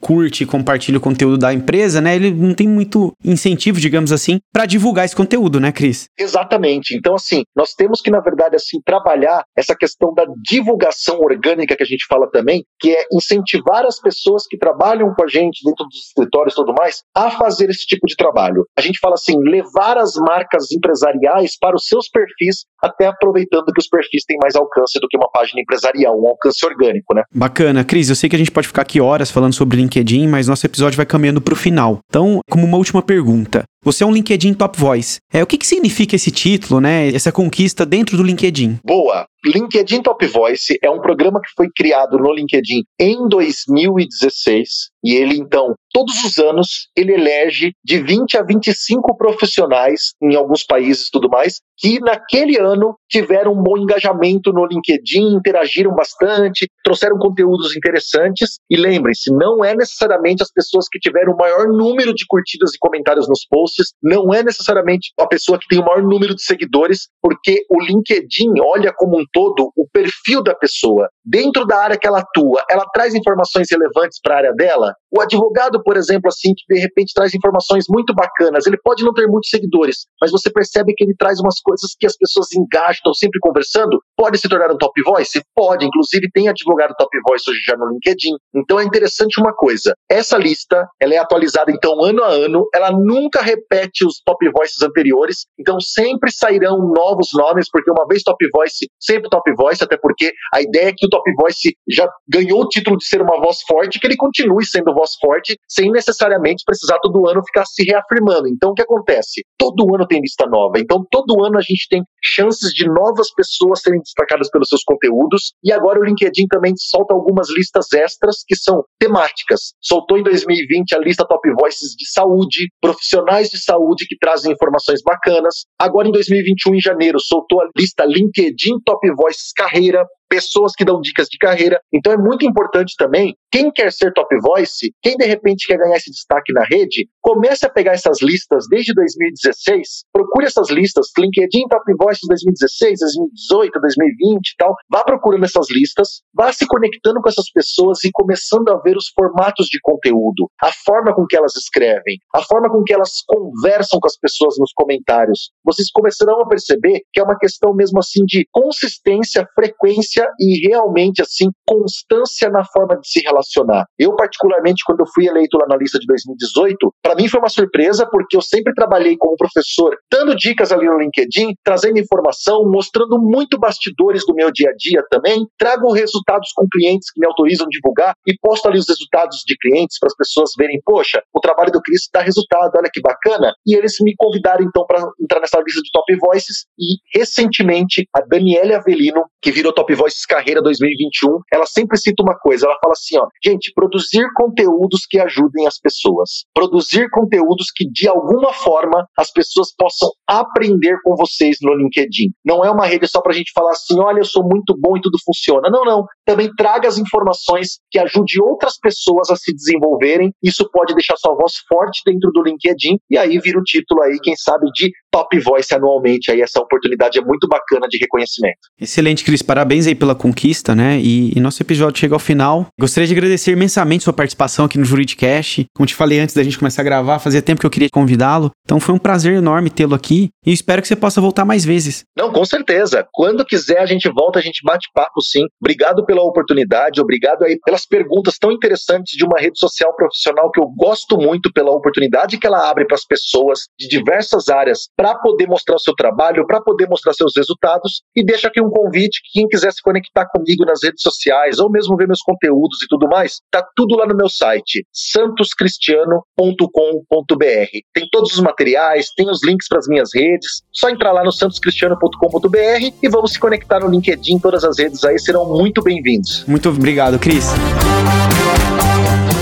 curte 0.00 0.44
e 0.44 0.46
compartilha 0.46 0.98
o 0.98 1.00
conteúdo 1.00 1.38
da 1.38 1.52
empresa, 1.52 2.00
né, 2.00 2.16
ele 2.16 2.30
não 2.30 2.54
tem 2.54 2.68
muito 2.68 3.12
incentivo, 3.24 3.80
digamos 3.80 4.12
assim, 4.12 4.38
para 4.52 4.66
divulgar 4.66 5.04
esse 5.04 5.16
conteúdo, 5.16 5.60
né, 5.60 5.72
Cris? 5.72 6.06
Exatamente. 6.18 6.96
Então, 6.96 7.14
assim, 7.14 7.42
nós 7.56 7.72
temos 7.72 8.00
que, 8.00 8.10
na 8.10 8.20
verdade, 8.20 8.56
assim, 8.56 8.78
trabalhar 8.84 9.42
essa 9.56 9.74
questão 9.76 10.12
da 10.14 10.24
divulgação 10.42 10.77
orgânica 11.20 11.76
que 11.76 11.82
a 11.82 11.86
gente 11.86 12.06
fala 12.08 12.30
também, 12.30 12.64
que 12.78 12.90
é 12.90 13.06
incentivar 13.12 13.84
as 13.84 14.00
pessoas 14.00 14.44
que 14.46 14.58
trabalham 14.58 15.12
com 15.14 15.24
a 15.24 15.28
gente 15.28 15.64
dentro 15.64 15.84
dos 15.86 16.08
escritórios 16.08 16.54
e 16.54 16.56
tudo 16.56 16.74
mais 16.78 17.02
a 17.14 17.30
fazer 17.30 17.70
esse 17.70 17.86
tipo 17.86 18.06
de 18.06 18.16
trabalho. 18.16 18.64
A 18.76 18.80
gente 18.80 18.98
fala 18.98 19.14
assim, 19.14 19.38
levar 19.38 19.98
as 19.98 20.14
marcas 20.14 20.70
empresariais 20.72 21.56
para 21.58 21.76
os 21.76 21.86
seus 21.86 22.08
perfis, 22.08 22.64
até 22.82 23.06
aproveitando 23.06 23.72
que 23.72 23.80
os 23.80 23.88
perfis 23.88 24.24
têm 24.24 24.38
mais 24.40 24.54
alcance 24.54 24.98
do 25.00 25.08
que 25.08 25.16
uma 25.16 25.30
página 25.30 25.60
empresarial, 25.60 26.20
um 26.20 26.28
alcance 26.28 26.64
orgânico, 26.64 27.14
né? 27.14 27.22
Bacana. 27.34 27.84
Cris, 27.84 28.08
eu 28.08 28.16
sei 28.16 28.28
que 28.28 28.36
a 28.36 28.38
gente 28.38 28.50
pode 28.50 28.68
ficar 28.68 28.82
aqui 28.82 29.00
horas 29.00 29.30
falando 29.30 29.54
sobre 29.54 29.76
LinkedIn, 29.76 30.26
mas 30.28 30.48
nosso 30.48 30.66
episódio 30.66 30.96
vai 30.96 31.06
caminhando 31.06 31.40
para 31.40 31.54
o 31.54 31.56
final. 31.56 31.98
Então, 32.08 32.40
como 32.50 32.64
uma 32.64 32.76
última 32.76 33.02
pergunta, 33.02 33.64
você 33.82 34.04
é 34.04 34.06
um 34.06 34.12
LinkedIn 34.12 34.54
Top 34.54 34.78
Voice. 34.78 35.18
É, 35.32 35.42
o 35.42 35.46
que, 35.46 35.58
que 35.58 35.66
significa 35.66 36.16
esse 36.16 36.30
título, 36.30 36.80
né? 36.80 37.08
Essa 37.08 37.32
conquista 37.32 37.86
dentro 37.86 38.16
do 38.16 38.22
LinkedIn? 38.22 38.78
Boa. 38.84 39.26
LinkedIn 39.44 40.02
Top 40.02 40.26
Voice 40.26 40.78
é 40.82 40.90
um 40.90 41.00
programa 41.00 41.40
que 41.40 41.50
foi 41.56 41.68
criado 41.74 42.18
no 42.18 42.32
LinkedIn 42.32 42.84
em 42.98 43.28
2016 43.28 44.90
e 45.04 45.14
ele 45.14 45.36
então 45.36 45.74
todos 45.92 46.24
os 46.24 46.38
anos 46.38 46.88
ele 46.96 47.14
elege 47.14 47.72
de 47.84 48.00
20 48.00 48.36
a 48.36 48.42
25 48.42 49.16
profissionais 49.16 50.12
em 50.22 50.34
alguns 50.36 50.64
países 50.64 51.08
e 51.08 51.10
tudo 51.10 51.28
mais 51.28 51.60
que 51.78 52.00
naquele 52.00 52.58
ano 52.58 52.96
tiveram 53.08 53.52
um 53.52 53.62
bom 53.62 53.78
engajamento 53.78 54.52
no 54.52 54.66
LinkedIn, 54.66 55.36
interagiram 55.36 55.94
bastante, 55.94 56.68
trouxeram 56.82 57.16
conteúdos 57.18 57.76
interessantes 57.76 58.58
e 58.68 58.76
lembrem-se, 58.76 59.32
não 59.32 59.64
é 59.64 59.74
necessariamente 59.76 60.42
as 60.42 60.52
pessoas 60.52 60.86
que 60.90 60.98
tiveram 60.98 61.32
o 61.32 61.36
maior 61.36 61.68
número 61.68 62.12
de 62.12 62.26
curtidas 62.26 62.74
e 62.74 62.78
comentários 62.78 63.28
nos 63.28 63.46
posts, 63.48 63.92
não 64.02 64.34
é 64.34 64.42
necessariamente 64.42 65.12
a 65.20 65.26
pessoa 65.26 65.58
que 65.58 65.68
tem 65.68 65.78
o 65.78 65.84
maior 65.84 66.02
número 66.02 66.34
de 66.34 66.42
seguidores, 66.42 67.08
porque 67.22 67.64
o 67.70 67.80
LinkedIn 67.80 68.60
olha 68.60 68.92
como 68.92 69.18
um 69.18 69.24
todo 69.32 69.70
o 69.76 69.86
perfil 69.92 70.42
da 70.42 70.54
pessoa. 70.54 71.08
Dentro 71.24 71.64
da 71.64 71.76
área 71.76 71.96
que 71.96 72.06
ela 72.06 72.20
atua, 72.20 72.64
ela 72.68 72.84
traz 72.92 73.14
informações 73.14 73.68
relevantes 73.70 74.18
para 74.20 74.34
a 74.34 74.38
área 74.38 74.52
dela? 74.52 74.87
O 75.10 75.20
advogado, 75.20 75.82
por 75.82 75.96
exemplo, 75.96 76.28
assim, 76.28 76.52
que 76.54 76.74
de 76.74 76.80
repente 76.80 77.12
traz 77.14 77.34
informações 77.34 77.84
muito 77.88 78.14
bacanas, 78.14 78.66
ele 78.66 78.78
pode 78.82 79.02
não 79.04 79.12
ter 79.12 79.26
muitos 79.26 79.50
seguidores, 79.50 80.06
mas 80.20 80.30
você 80.30 80.50
percebe 80.50 80.92
que 80.94 81.04
ele 81.04 81.14
traz 81.18 81.40
umas 81.40 81.60
coisas 81.60 81.94
que 81.98 82.06
as 82.06 82.16
pessoas 82.16 82.48
engajam, 82.52 82.92
estão 82.92 83.14
sempre 83.14 83.38
conversando, 83.40 83.98
pode 84.16 84.38
se 84.38 84.48
tornar 84.48 84.70
um 84.70 84.76
top 84.76 85.00
voice? 85.02 85.40
Pode, 85.54 85.86
inclusive 85.86 86.28
tem 86.32 86.48
advogado 86.48 86.94
top 86.98 87.16
voice 87.26 87.50
hoje 87.50 87.60
já 87.66 87.76
no 87.76 87.88
LinkedIn. 87.90 88.34
Então 88.54 88.78
é 88.78 88.84
interessante 88.84 89.40
uma 89.40 89.54
coisa, 89.54 89.94
essa 90.10 90.36
lista, 90.36 90.86
ela 91.00 91.14
é 91.14 91.18
atualizada 91.18 91.70
então 91.70 92.02
ano 92.04 92.22
a 92.22 92.28
ano, 92.28 92.66
ela 92.74 92.90
nunca 92.90 93.40
repete 93.42 94.04
os 94.04 94.20
top 94.24 94.48
voices 94.50 94.82
anteriores, 94.82 95.46
então 95.58 95.80
sempre 95.80 96.30
sairão 96.30 96.78
novos 96.94 97.28
nomes, 97.34 97.68
porque 97.70 97.90
uma 97.90 98.06
vez 98.06 98.22
top 98.22 98.44
voice, 98.52 98.86
sempre 99.00 99.28
top 99.28 99.52
voice, 99.54 99.82
até 99.82 99.96
porque 99.96 100.32
a 100.52 100.60
ideia 100.60 100.88
é 100.88 100.92
que 100.96 101.06
o 101.06 101.08
top 101.08 101.30
voice 101.40 101.74
já 101.88 102.08
ganhou 102.28 102.62
o 102.62 102.68
título 102.68 102.96
de 102.96 103.06
ser 103.06 103.20
uma 103.22 103.40
voz 103.40 103.58
forte, 103.66 103.98
que 103.98 104.06
ele 104.06 104.16
continue 104.16 104.64
sendo 104.64 104.77
voz 104.84 105.12
forte, 105.20 105.58
sem 105.68 105.90
necessariamente 105.90 106.62
precisar 106.64 106.98
todo 107.00 107.28
ano 107.28 107.42
ficar 107.44 107.64
se 107.64 107.84
reafirmando. 107.84 108.48
Então 108.48 108.70
o 108.70 108.74
que 108.74 108.82
acontece? 108.82 109.42
Todo 109.58 109.94
ano 109.94 110.06
tem 110.06 110.20
lista 110.20 110.46
nova, 110.46 110.78
então 110.78 111.04
todo 111.10 111.44
ano 111.44 111.58
a 111.58 111.60
gente 111.60 111.86
tem 111.88 112.02
chances 112.22 112.70
de 112.72 112.86
novas 112.86 113.32
pessoas 113.32 113.80
serem 113.80 114.00
destacadas 114.00 114.50
pelos 114.50 114.68
seus 114.68 114.82
conteúdos, 114.82 115.52
e 115.62 115.72
agora 115.72 116.00
o 116.00 116.04
LinkedIn 116.04 116.46
também 116.48 116.72
solta 116.76 117.14
algumas 117.14 117.48
listas 117.50 117.92
extras 117.92 118.42
que 118.46 118.56
são 118.56 118.82
temáticas. 118.98 119.72
Soltou 119.82 120.18
em 120.18 120.22
2020 120.22 120.94
a 120.94 120.98
lista 120.98 121.26
Top 121.26 121.46
Voices 121.60 121.94
de 121.96 122.10
saúde, 122.10 122.68
profissionais 122.80 123.48
de 123.48 123.62
saúde 123.62 124.06
que 124.06 124.16
trazem 124.18 124.52
informações 124.52 125.00
bacanas. 125.02 125.64
Agora 125.78 126.08
em 126.08 126.12
2021, 126.12 126.74
em 126.74 126.80
janeiro, 126.80 127.18
soltou 127.20 127.60
a 127.60 127.68
lista 127.76 128.04
LinkedIn 128.04 128.80
Top 128.84 129.06
Voices 129.16 129.52
Carreira, 129.56 130.04
pessoas 130.28 130.72
que 130.76 130.84
dão 130.84 131.00
dicas 131.00 131.28
de 131.28 131.38
carreira. 131.38 131.80
Então 131.92 132.12
é 132.12 132.16
muito 132.16 132.44
importante 132.44 132.94
também, 132.96 133.34
quem 133.50 133.70
quer 133.70 133.92
ser 133.92 134.12
top 134.12 134.28
voice, 134.40 134.92
quem 135.02 135.16
de 135.16 135.24
repente 135.24 135.66
quer 135.66 135.78
ganhar 135.78 135.96
esse 135.96 136.10
destaque 136.10 136.52
na 136.52 136.64
rede, 136.64 137.08
comece 137.20 137.66
a 137.66 137.70
pegar 137.70 137.92
essas 137.92 138.20
listas 138.22 138.66
desde 138.68 138.92
2016, 138.94 140.04
procure 140.12 140.46
essas 140.46 140.70
listas, 140.70 141.06
LinkedIn 141.18 141.68
Top 141.68 141.84
Voice 141.98 142.20
2016, 142.28 143.00
2018, 143.00 143.80
2020 143.80 144.48
e 144.48 144.56
tal, 144.58 144.74
vá 144.90 145.04
procurando 145.04 145.44
essas 145.44 145.66
listas, 145.70 146.20
vá 146.34 146.52
se 146.52 146.66
conectando 146.66 147.20
com 147.20 147.28
essas 147.28 147.50
pessoas 147.50 148.04
e 148.04 148.10
começando 148.12 148.68
a 148.70 148.80
ver 148.80 148.96
os 148.96 149.08
formatos 149.14 149.66
de 149.66 149.78
conteúdo, 149.82 150.48
a 150.62 150.70
forma 150.84 151.14
com 151.14 151.26
que 151.26 151.36
elas 151.36 151.56
escrevem, 151.56 152.18
a 152.34 152.42
forma 152.42 152.70
com 152.70 152.82
que 152.82 152.92
elas 152.92 153.22
conversam 153.26 153.98
com 154.00 154.06
as 154.06 154.18
pessoas 154.18 154.56
nos 154.58 154.72
comentários. 154.74 155.50
Vocês 155.64 155.90
começarão 155.90 156.40
a 156.42 156.48
perceber 156.48 157.02
que 157.12 157.20
é 157.20 157.22
uma 157.22 157.38
questão 157.38 157.74
mesmo 157.74 157.98
assim 157.98 158.24
de 158.24 158.46
consistência, 158.52 159.46
frequência 159.54 160.17
e 160.38 160.68
realmente 160.68 161.22
assim 161.22 161.50
constância 161.66 162.48
na 162.48 162.64
forma 162.64 162.98
de 162.98 163.08
se 163.08 163.20
relacionar. 163.20 163.84
Eu 163.98 164.14
particularmente 164.16 164.82
quando 164.84 165.00
eu 165.00 165.06
fui 165.14 165.26
eleito 165.26 165.56
lá 165.58 165.66
na 165.68 165.76
lista 165.76 165.98
de 165.98 166.06
2018, 166.06 166.76
para 167.02 167.14
mim 167.14 167.28
foi 167.28 167.40
uma 167.40 167.48
surpresa 167.48 168.06
porque 168.10 168.36
eu 168.36 168.42
sempre 168.42 168.72
trabalhei 168.74 169.16
como 169.16 169.36
professor, 169.36 169.96
dando 170.10 170.34
dicas 170.34 170.72
ali 170.72 170.86
no 170.86 170.98
LinkedIn, 170.98 171.54
trazendo 171.64 171.98
informação, 171.98 172.68
mostrando 172.70 173.18
muito 173.20 173.58
bastidores 173.58 174.24
do 174.26 174.34
meu 174.34 174.50
dia 174.52 174.70
a 174.70 174.74
dia 174.76 175.04
também, 175.10 175.46
trago 175.58 175.92
resultados 175.92 176.50
com 176.54 176.66
clientes 176.70 177.10
que 177.10 177.20
me 177.20 177.26
autorizam 177.26 177.66
a 177.66 177.70
divulgar 177.70 178.14
e 178.26 178.34
posto 178.40 178.68
ali 178.68 178.78
os 178.78 178.88
resultados 178.88 179.38
de 179.46 179.56
clientes 179.58 179.98
para 179.98 180.08
as 180.08 180.16
pessoas 180.16 180.50
verem, 180.56 180.80
poxa, 180.84 181.22
o 181.32 181.40
trabalho 181.40 181.72
do 181.72 181.80
Cris 181.82 182.08
dá 182.12 182.20
resultado, 182.20 182.72
olha 182.76 182.90
que 182.92 183.00
bacana. 183.00 183.52
E 183.66 183.76
eles 183.76 183.96
me 184.00 184.14
convidaram 184.16 184.64
então 184.64 184.84
para 184.86 185.02
entrar 185.20 185.40
nessa 185.40 185.60
lista 185.60 185.80
de 185.82 185.90
Top 185.92 186.16
Voices 186.16 186.66
e 186.78 186.96
recentemente 187.14 188.06
a 188.14 188.20
Daniela 188.20 188.76
Avelino, 188.76 189.24
que 189.42 189.52
virou 189.52 189.72
Top 189.72 189.92
Voices 189.94 190.07
Carreira 190.26 190.62
2021, 190.62 191.40
ela 191.52 191.66
sempre 191.66 191.98
cita 191.98 192.22
uma 192.22 192.38
coisa, 192.38 192.66
ela 192.66 192.78
fala 192.80 192.92
assim, 192.92 193.18
ó, 193.18 193.26
gente, 193.44 193.72
produzir 193.74 194.26
conteúdos 194.34 195.06
que 195.08 195.18
ajudem 195.18 195.66
as 195.66 195.78
pessoas, 195.78 196.44
produzir 196.54 197.08
conteúdos 197.10 197.66
que 197.74 197.88
de 197.90 198.08
alguma 198.08 198.52
forma 198.52 199.06
as 199.16 199.30
pessoas 199.30 199.74
possam 199.76 200.10
aprender 200.26 200.98
com 201.02 201.14
vocês 201.16 201.56
no 201.62 201.74
LinkedIn. 201.74 202.30
Não 202.44 202.64
é 202.64 202.70
uma 202.70 202.86
rede 202.86 203.06
só 203.08 203.20
para 203.20 203.32
a 203.32 203.34
gente 203.34 203.52
falar 203.54 203.72
assim, 203.72 203.98
olha, 203.98 204.20
eu 204.20 204.24
sou 204.24 204.42
muito 204.42 204.74
bom 204.78 204.96
e 204.96 205.00
tudo 205.00 205.18
funciona. 205.24 205.68
Não, 205.70 205.84
não. 205.84 206.04
Também 206.24 206.50
traga 206.54 206.88
as 206.88 206.98
informações 206.98 207.78
que 207.90 207.98
ajude 207.98 208.40
outras 208.42 208.78
pessoas 208.78 209.30
a 209.30 209.36
se 209.36 209.52
desenvolverem. 209.54 210.32
Isso 210.42 210.68
pode 210.70 210.94
deixar 210.94 211.16
sua 211.16 211.34
voz 211.34 211.54
forte 211.68 212.02
dentro 212.04 212.30
do 212.32 212.42
LinkedIn 212.42 212.98
e 213.10 213.16
aí 213.16 213.38
vira 213.38 213.58
o 213.58 213.62
título 213.62 214.02
aí, 214.02 214.18
quem 214.22 214.36
sabe, 214.36 214.66
de 214.72 214.90
Top 215.10 215.38
Voice 215.40 215.74
anualmente. 215.74 216.30
Aí 216.30 216.40
essa 216.40 216.60
oportunidade 216.60 217.18
é 217.18 217.22
muito 217.22 217.48
bacana 217.48 217.86
de 217.88 217.98
reconhecimento. 217.98 218.58
Excelente, 218.80 219.24
Cris. 219.24 219.42
Parabéns 219.42 219.86
aí 219.86 219.94
pela 219.98 220.14
conquista, 220.14 220.74
né? 220.74 220.98
E, 220.98 221.32
e 221.36 221.40
nosso 221.40 221.62
episódio 221.62 221.98
chega 221.98 222.14
ao 222.14 222.18
final. 222.18 222.66
Gostaria 222.78 223.06
de 223.06 223.12
agradecer 223.12 223.52
imensamente 223.52 224.04
sua 224.04 224.12
participação 224.12 224.64
aqui 224.64 224.78
no 224.78 224.84
Juridicast. 224.84 225.66
Como 225.74 225.86
te 225.86 225.94
falei 225.94 226.20
antes 226.20 226.34
da 226.34 226.42
gente 226.42 226.58
começar 226.58 226.82
a 226.82 226.84
gravar, 226.84 227.18
fazia 227.18 227.42
tempo 227.42 227.60
que 227.60 227.66
eu 227.66 227.70
queria 227.70 227.88
convidá-lo. 227.92 228.50
Então 228.64 228.80
foi 228.80 228.94
um 228.94 228.98
prazer 228.98 229.34
enorme 229.34 229.70
tê-lo 229.70 229.94
aqui 229.94 230.30
e 230.44 230.52
espero 230.52 230.80
que 230.80 230.88
você 230.88 230.96
possa 230.96 231.20
voltar 231.20 231.44
mais 231.44 231.64
vezes. 231.64 232.04
Não, 232.16 232.32
com 232.32 232.44
certeza. 232.44 233.06
Quando 233.12 233.44
quiser 233.44 233.78
a 233.78 233.86
gente 233.86 234.08
volta, 234.10 234.38
a 234.38 234.42
gente 234.42 234.60
bate 234.64 234.88
papo 234.94 235.20
sim. 235.20 235.44
Obrigado 235.60 236.04
pela 236.04 236.22
oportunidade, 236.22 237.00
obrigado 237.00 237.44
aí 237.44 237.58
pelas 237.64 237.86
perguntas 237.86 238.38
tão 238.38 238.52
interessantes 238.52 239.16
de 239.16 239.24
uma 239.24 239.38
rede 239.38 239.58
social 239.58 239.94
profissional 239.94 240.50
que 240.50 240.60
eu 240.60 240.66
gosto 240.76 241.16
muito 241.16 241.52
pela 241.52 241.70
oportunidade 241.70 242.38
que 242.38 242.46
ela 242.46 242.68
abre 242.70 242.86
para 242.86 242.94
as 242.94 243.04
pessoas 243.04 243.60
de 243.78 243.88
diversas 243.88 244.48
áreas 244.48 244.88
para 244.96 245.14
poder 245.16 245.46
mostrar 245.46 245.76
o 245.76 245.80
seu 245.80 245.94
trabalho, 245.94 246.46
para 246.46 246.60
poder 246.60 246.88
mostrar 246.88 247.12
seus 247.12 247.32
resultados 247.36 248.02
e 248.14 248.24
deixa 248.24 248.48
aqui 248.48 248.60
um 248.60 248.70
convite 248.70 249.20
que 249.22 249.40
quem 249.40 249.48
quiser 249.48 249.72
se 249.72 249.82
conectar 249.88 250.26
comigo 250.26 250.66
nas 250.66 250.80
redes 250.84 251.00
sociais 251.00 251.58
ou 251.58 251.70
mesmo 251.70 251.96
ver 251.96 252.06
meus 252.06 252.20
conteúdos 252.20 252.82
e 252.82 252.86
tudo 252.88 253.08
mais, 253.08 253.40
tá 253.50 253.66
tudo 253.74 253.96
lá 253.96 254.06
no 254.06 254.14
meu 254.14 254.28
site 254.28 254.86
santoscristiano.com.br. 254.92 257.70
Tem 257.94 258.06
todos 258.12 258.34
os 258.34 258.40
materiais, 258.40 259.06
tem 259.16 259.30
os 259.30 259.42
links 259.42 259.66
para 259.66 259.78
as 259.78 259.88
minhas 259.88 260.10
redes. 260.14 260.62
Só 260.70 260.90
entrar 260.90 261.12
lá 261.12 261.24
no 261.24 261.32
santoscristiano.com.br 261.32 262.92
e 263.02 263.08
vamos 263.08 263.32
se 263.32 263.40
conectar 263.40 263.80
no 263.80 263.88
LinkedIn, 263.88 264.38
todas 264.38 264.62
as 264.62 264.78
redes 264.78 265.02
aí 265.04 265.18
serão 265.18 265.48
muito 265.48 265.82
bem-vindos. 265.82 266.44
Muito 266.46 266.68
obrigado, 266.68 267.18
Cris. 267.18 267.46